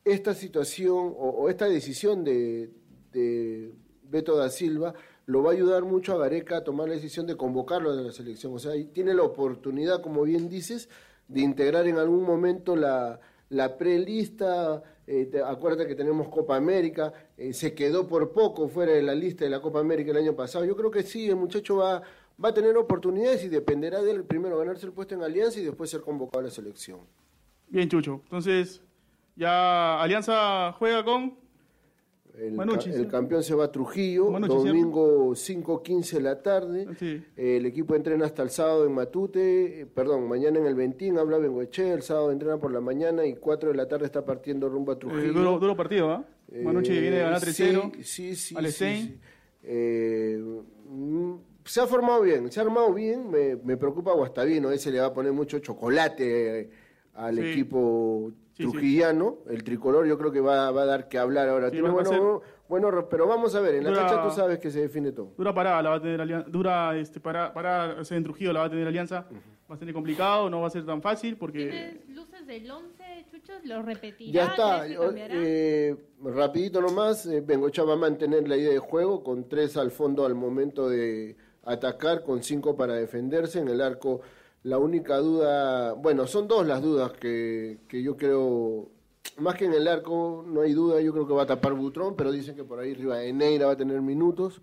esta 0.05 0.33
situación 0.33 1.13
o, 1.17 1.49
esta 1.49 1.67
decisión 1.67 2.23
de, 2.23 2.69
de 3.11 3.73
Beto 4.03 4.35
da 4.35 4.49
Silva 4.49 4.93
lo 5.25 5.41
va 5.41 5.51
a 5.51 5.53
ayudar 5.53 5.83
mucho 5.83 6.13
a 6.13 6.17
Gareca 6.17 6.57
a 6.57 6.63
tomar 6.63 6.87
la 6.89 6.95
decisión 6.95 7.25
de 7.25 7.37
convocarlo 7.37 7.95
de 7.95 8.03
la 8.03 8.11
selección. 8.11 8.53
O 8.53 8.59
sea, 8.59 8.73
tiene 8.91 9.13
la 9.13 9.23
oportunidad, 9.23 10.01
como 10.01 10.23
bien 10.23 10.49
dices, 10.49 10.89
de 11.29 11.39
integrar 11.41 11.87
en 11.87 11.97
algún 11.97 12.23
momento 12.23 12.75
la, 12.75 13.21
la 13.49 13.77
prelista. 13.77 14.83
Eh, 15.07 15.27
te- 15.27 15.41
acuérdate 15.41 15.87
que 15.87 15.95
tenemos 15.95 16.27
Copa 16.27 16.55
América, 16.57 17.13
eh, 17.37 17.53
se 17.53 17.73
quedó 17.73 18.05
por 18.07 18.31
poco 18.33 18.67
fuera 18.67 18.91
de 18.93 19.01
la 19.01 19.15
lista 19.15 19.45
de 19.45 19.49
la 19.51 19.61
Copa 19.61 19.79
América 19.79 20.11
el 20.11 20.17
año 20.17 20.35
pasado. 20.35 20.65
Yo 20.65 20.75
creo 20.75 20.91
que 20.91 21.03
sí, 21.03 21.29
el 21.29 21.35
muchacho 21.37 21.77
va, 21.77 22.01
va 22.43 22.49
a 22.49 22.53
tener 22.53 22.75
oportunidades 22.77 23.43
y 23.45 23.49
dependerá 23.49 24.01
de 24.01 24.11
él 24.11 24.23
primero 24.25 24.57
ganarse 24.57 24.85
el 24.85 24.91
puesto 24.91 25.15
en 25.15 25.23
Alianza 25.23 25.59
y 25.59 25.63
después 25.63 25.89
ser 25.89 26.01
convocado 26.01 26.39
a 26.39 26.43
la 26.43 26.51
selección. 26.51 26.99
Bien, 27.69 27.87
Chucho. 27.89 28.19
Entonces, 28.25 28.81
ya 29.35 30.01
Alianza 30.01 30.71
juega 30.73 31.03
con... 31.03 31.41
El, 32.35 32.53
Manucci, 32.53 32.89
ca- 32.89 32.95
sí. 32.95 33.01
el 33.01 33.07
campeón 33.07 33.43
se 33.43 33.53
va 33.53 33.65
a 33.65 33.71
Trujillo, 33.71 34.31
Manucci, 34.31 34.55
domingo 34.67 35.29
5.15 35.35 36.13
de 36.13 36.21
la 36.21 36.41
tarde. 36.41 36.87
Sí. 36.97 37.23
El 37.37 37.63
equipo 37.67 37.93
entrena 37.95 38.25
hasta 38.25 38.41
el 38.41 38.49
sábado 38.49 38.87
en 38.87 38.91
Matute, 38.93 39.81
eh, 39.81 39.85
perdón, 39.85 40.27
mañana 40.27 40.57
en 40.57 40.65
el 40.65 40.73
Ventín, 40.73 41.19
habla 41.19 41.37
Bengoechea, 41.37 41.93
el 41.93 42.01
sábado 42.01 42.31
entrena 42.31 42.57
por 42.57 42.71
la 42.71 42.81
mañana 42.81 43.23
y 43.23 43.35
4 43.35 43.69
de 43.69 43.75
la 43.77 43.87
tarde 43.87 44.05
está 44.05 44.25
partiendo 44.25 44.67
rumbo 44.67 44.93
a 44.93 44.95
eh, 44.95 44.97
Trujillo. 44.97 45.31
duro, 45.33 45.59
duro 45.59 45.77
partido, 45.77 46.09
¿ah? 46.09 46.23
Eh, 46.51 46.63
Manucci 46.63 46.91
viene 46.91 47.17
de 47.17 47.21
ganar 47.21 47.39
3-0. 47.39 48.03
Sí, 48.03 48.35
sí, 48.35 48.55
sí. 48.71 49.19
Eh, 49.61 50.43
se 51.65 51.81
ha 51.81 51.87
formado 51.87 52.21
bien, 52.23 52.51
se 52.51 52.59
ha 52.59 52.63
armado 52.63 52.91
bien. 52.95 53.29
Me, 53.29 53.55
me 53.57 53.77
preocupa 53.77 54.11
Guastavino, 54.11 54.71
ese 54.71 54.91
le 54.91 54.99
va 54.99 55.05
a 55.07 55.13
poner 55.13 55.31
mucho 55.33 55.59
chocolate 55.59 56.69
al 57.15 57.35
Sí. 57.35 57.41
equipo 57.51 58.31
Sí, 58.53 58.63
sí. 58.65 58.71
trujillano. 58.71 59.37
El 59.49 59.63
tricolor 59.63 60.05
yo 60.05 60.17
creo 60.17 60.31
que 60.31 60.39
va, 60.39 60.69
va 60.71 60.83
a 60.83 60.85
dar 60.85 61.07
que 61.09 61.17
hablar 61.17 61.49
ahora. 61.49 61.71
Tiene 61.71 61.89
bueno, 61.89 62.09
ser- 62.09 62.21
bueno, 62.69 63.07
pero 63.09 63.27
vamos 63.27 63.55
a 63.55 63.59
ver, 63.61 63.75
en 63.75 63.83
la 63.83 63.93
cancha 63.93 64.21
tú 64.23 64.29
sabes 64.31 64.59
que 64.59 64.69
se 64.71 64.81
define 64.81 65.11
todo. 65.11 65.33
Dura 65.37 65.53
parada 65.53 65.81
la 65.81 65.89
va 65.89 65.95
a 65.97 66.01
tener 66.01 66.21
Alianza. 66.21 66.49
Dura 66.49 66.97
este, 66.97 67.19
para, 67.19 67.51
para 67.53 67.95
o 67.99 68.05
sea, 68.05 68.17
en 68.17 68.23
Trujillo 68.23 68.53
la 68.53 68.61
va 68.61 68.65
a 68.65 68.69
tener 68.69 68.87
Alianza. 68.87 69.27
Va 69.69 69.75
a 69.75 69.77
ser 69.77 69.91
complicado, 69.93 70.49
no 70.49 70.61
va 70.61 70.67
a 70.67 70.69
ser 70.69 70.85
tan 70.85 71.01
fácil 71.01 71.37
porque... 71.37 71.59
¿Tienes 71.67 72.09
luces 72.09 72.45
del 72.45 72.69
11, 72.69 73.25
Chuchos? 73.31 73.63
¿Lo 73.65 73.81
repetirá? 73.81 74.31
Ya 74.31 74.45
está, 74.51 74.79
¿Crees 74.85 74.97
que 74.99 75.03
yo- 75.03 75.11
eh, 75.15 75.95
rapidito 76.23 76.81
nomás, 76.81 77.25
eh, 77.25 77.41
Bengocha 77.41 77.83
va 77.83 77.93
a 77.93 77.97
mantener 77.97 78.47
la 78.47 78.57
idea 78.57 78.71
de 78.71 78.79
juego 78.79 79.23
con 79.23 79.47
tres 79.49 79.77
al 79.77 79.89
fondo 79.91 80.25
al 80.25 80.35
momento 80.35 80.89
de 80.89 81.37
atacar, 81.63 82.23
con 82.23 82.43
cinco 82.43 82.75
para 82.75 82.93
defenderse. 82.95 83.59
En 83.59 83.69
el 83.69 83.81
arco, 83.81 84.21
la 84.63 84.77
única 84.77 85.17
duda, 85.17 85.93
bueno, 85.93 86.25
son 86.27 86.47
dos 86.47 86.65
las 86.65 86.81
dudas 86.81 87.11
que, 87.13 87.79
que 87.87 88.01
yo 88.01 88.15
creo, 88.17 88.89
más 89.37 89.55
que 89.55 89.65
en 89.65 89.73
el 89.73 89.87
arco, 89.87 90.43
no 90.47 90.61
hay 90.61 90.73
duda, 90.73 91.01
yo 91.01 91.11
creo 91.13 91.27
que 91.27 91.33
va 91.33 91.43
a 91.43 91.47
tapar 91.47 91.73
Butrón, 91.73 92.15
pero 92.15 92.31
dicen 92.31 92.55
que 92.55 92.63
por 92.63 92.79
ahí 92.79 92.93
Rivadeneira 92.93 93.65
va 93.67 93.73
a 93.73 93.77
tener 93.77 94.01
minutos. 94.01 94.61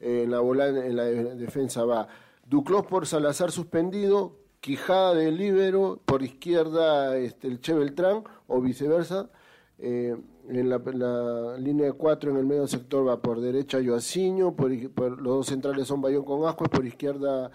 Eh, 0.00 0.24
en 0.24 0.30
la 0.32 0.40
bola, 0.40 0.66
en 0.68 0.96
la 0.96 1.04
de- 1.04 1.36
defensa 1.36 1.84
va 1.84 2.08
Duclos 2.48 2.84
por 2.86 3.06
Salazar 3.06 3.52
suspendido, 3.52 4.36
Quijada 4.60 5.14
de 5.14 5.30
Libero, 5.32 6.00
por 6.04 6.22
izquierda 6.22 7.16
este, 7.18 7.46
el 7.48 7.60
Che 7.60 7.72
Beltrán 7.74 8.24
o 8.48 8.60
viceversa. 8.60 9.30
Eh, 9.78 10.16
en 10.48 10.68
la, 10.68 11.56
línea 11.58 11.86
de 11.86 11.92
cuatro 11.92 12.30
en 12.30 12.36
el 12.36 12.44
medio 12.46 12.66
sector 12.66 13.06
va 13.08 13.22
por 13.22 13.40
derecha 13.40 13.78
Joaciño, 13.84 14.54
por, 14.56 14.72
por- 14.90 15.20
los 15.22 15.34
dos 15.36 15.46
centrales 15.46 15.86
son 15.86 16.00
Bayón 16.00 16.24
con 16.24 16.44
Ascuez, 16.46 16.68
por 16.70 16.84
izquierda 16.84 17.50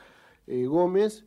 eh, 0.48 0.66
Gómez. 0.66 1.26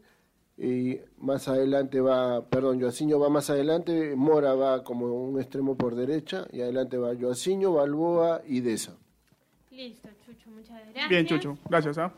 Y 0.63 0.99
más 1.17 1.49
adelante 1.49 2.03
va, 2.03 2.45
perdón, 2.45 2.79
Joaciño 2.79 3.19
va 3.19 3.31
más 3.31 3.49
adelante, 3.49 4.15
Mora 4.15 4.55
va 4.55 4.85
como 4.85 5.07
un 5.07 5.41
extremo 5.41 5.75
por 5.75 5.95
derecha, 5.95 6.47
y 6.53 6.61
adelante 6.61 6.99
va 6.99 7.15
Joaciño, 7.19 7.73
Balboa 7.73 8.43
y 8.47 8.61
Deza. 8.61 8.93
Listo, 9.71 10.11
Chucho, 10.27 10.51
muchas 10.51 10.79
gracias. 10.85 11.09
Bien, 11.09 11.27
Chucho. 11.27 11.57
Gracias, 11.67 11.97
¿ah? 11.97 12.13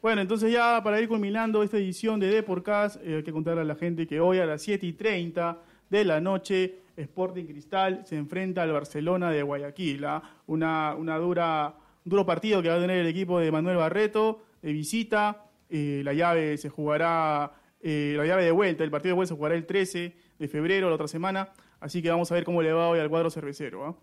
Bueno, 0.00 0.20
entonces 0.20 0.52
ya 0.52 0.80
para 0.84 1.00
ir 1.00 1.08
culminando 1.08 1.64
esta 1.64 1.78
edición 1.78 2.20
de 2.20 2.28
Deporcast, 2.28 3.02
eh, 3.02 3.16
hay 3.16 3.22
que 3.24 3.32
contarle 3.32 3.62
a 3.62 3.64
la 3.64 3.74
gente 3.74 4.06
que 4.06 4.20
hoy 4.20 4.38
a 4.38 4.46
las 4.46 4.62
7 4.62 4.86
y 4.86 4.92
30 4.92 5.58
de 5.90 6.04
la 6.04 6.20
noche, 6.20 6.76
Sporting 6.96 7.46
Cristal 7.46 8.06
se 8.06 8.16
enfrenta 8.16 8.62
al 8.62 8.70
Barcelona 8.70 9.32
de 9.32 9.42
Guayaquil. 9.42 10.04
¿ah? 10.04 10.22
Una, 10.46 10.94
una 10.94 11.18
dura, 11.18 11.74
un 12.04 12.10
duro 12.10 12.24
partido 12.24 12.62
que 12.62 12.68
va 12.68 12.76
a 12.76 12.80
tener 12.80 12.98
el 12.98 13.06
equipo 13.08 13.40
de 13.40 13.50
Manuel 13.50 13.78
Barreto 13.78 14.42
de 14.62 14.72
visita. 14.72 15.45
Eh, 15.70 16.02
la 16.04 16.12
llave 16.12 16.56
se 16.58 16.68
jugará, 16.68 17.52
eh, 17.80 18.14
la 18.16 18.26
llave 18.26 18.44
de 18.44 18.52
vuelta, 18.52 18.84
el 18.84 18.90
partido 18.90 19.10
de 19.10 19.16
vuelta 19.16 19.34
se 19.34 19.36
jugará 19.36 19.54
el 19.54 19.66
13 19.66 20.14
de 20.38 20.48
febrero, 20.48 20.88
la 20.88 20.94
otra 20.94 21.08
semana. 21.08 21.52
Así 21.80 22.02
que 22.02 22.10
vamos 22.10 22.30
a 22.32 22.34
ver 22.34 22.44
cómo 22.44 22.62
le 22.62 22.72
va 22.72 22.88
hoy 22.88 22.98
al 22.98 23.08
cuadro 23.08 23.30
cervecero. 23.30 23.84
¿ah? 23.84 23.94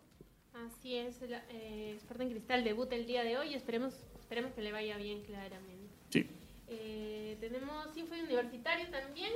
Así 0.65 0.95
es, 0.95 1.21
el, 1.21 1.33
eh, 1.49 1.93
Sporting 1.97 2.27
Cristal 2.27 2.63
debuta 2.63 2.95
el 2.95 3.05
día 3.05 3.23
de 3.23 3.37
hoy. 3.37 3.53
Esperemos, 3.53 3.93
esperemos 4.19 4.53
que 4.53 4.61
le 4.61 4.71
vaya 4.71 4.97
bien, 4.97 5.21
claramente. 5.23 5.93
Sí. 6.09 6.29
Eh, 6.67 7.37
tenemos 7.39 7.95
Info 7.97 8.15
Universitario 8.15 8.87
también. 8.89 9.31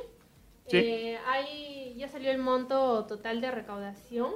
Sí. 0.67 0.77
Eh, 0.77 1.17
hay, 1.25 1.95
ya 1.97 2.07
salió 2.07 2.31
el 2.31 2.37
monto 2.37 3.05
total 3.05 3.41
de 3.41 3.51
recaudación 3.51 4.33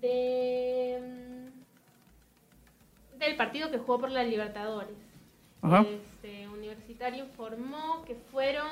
de, 0.00 1.00
mm, 1.02 1.48
del 3.18 3.36
partido 3.36 3.70
que 3.70 3.78
jugó 3.78 4.00
por 4.00 4.10
la 4.10 4.22
Libertadores. 4.22 4.96
Ajá. 5.62 5.84
Este, 5.88 6.46
Universitario 6.48 7.24
informó 7.24 8.02
que 8.06 8.14
fueron 8.14 8.68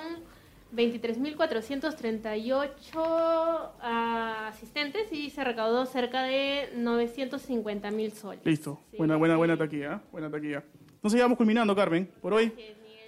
23.438 0.75 3.70
ah, 3.81 4.49
asistentes 4.49 5.12
y 5.12 5.31
se 5.31 5.44
recaudó 5.44 5.87
cerca 5.87 6.22
de 6.25 6.70
950.000 6.77 8.11
soles. 8.12 8.40
Listo. 8.44 8.81
Sí. 8.90 8.96
Buena, 8.99 9.16
buena, 9.16 9.37
buena 9.37 9.57
taquilla. 9.57 9.94
¿eh? 9.94 10.01
Buena 10.12 10.31
taquilla. 10.31 10.62
Entonces 10.94 11.18
ya 11.18 11.25
vamos 11.25 11.38
culminando, 11.38 11.75
Carmen, 11.77 12.11
por 12.20 12.35
hoy. 12.35 12.53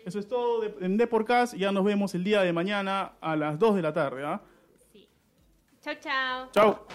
Eso 0.04 0.18
es 0.20 0.28
todo 0.28 0.60
de- 0.60 0.74
en 0.84 0.96
Deporcast. 0.96 1.54
Ya 1.54 1.70
nos 1.72 1.84
vemos 1.84 2.14
el 2.14 2.22
día 2.24 2.42
de 2.42 2.52
mañana 2.52 3.12
a 3.20 3.34
las 3.36 3.58
2 3.58 3.74
de 3.76 3.82
la 3.82 3.92
tarde. 3.92 4.24
¿ah? 4.24 4.40
Sí. 4.92 5.08
Chao, 5.82 5.94
chao. 6.00 6.48
Chao. 6.52 6.86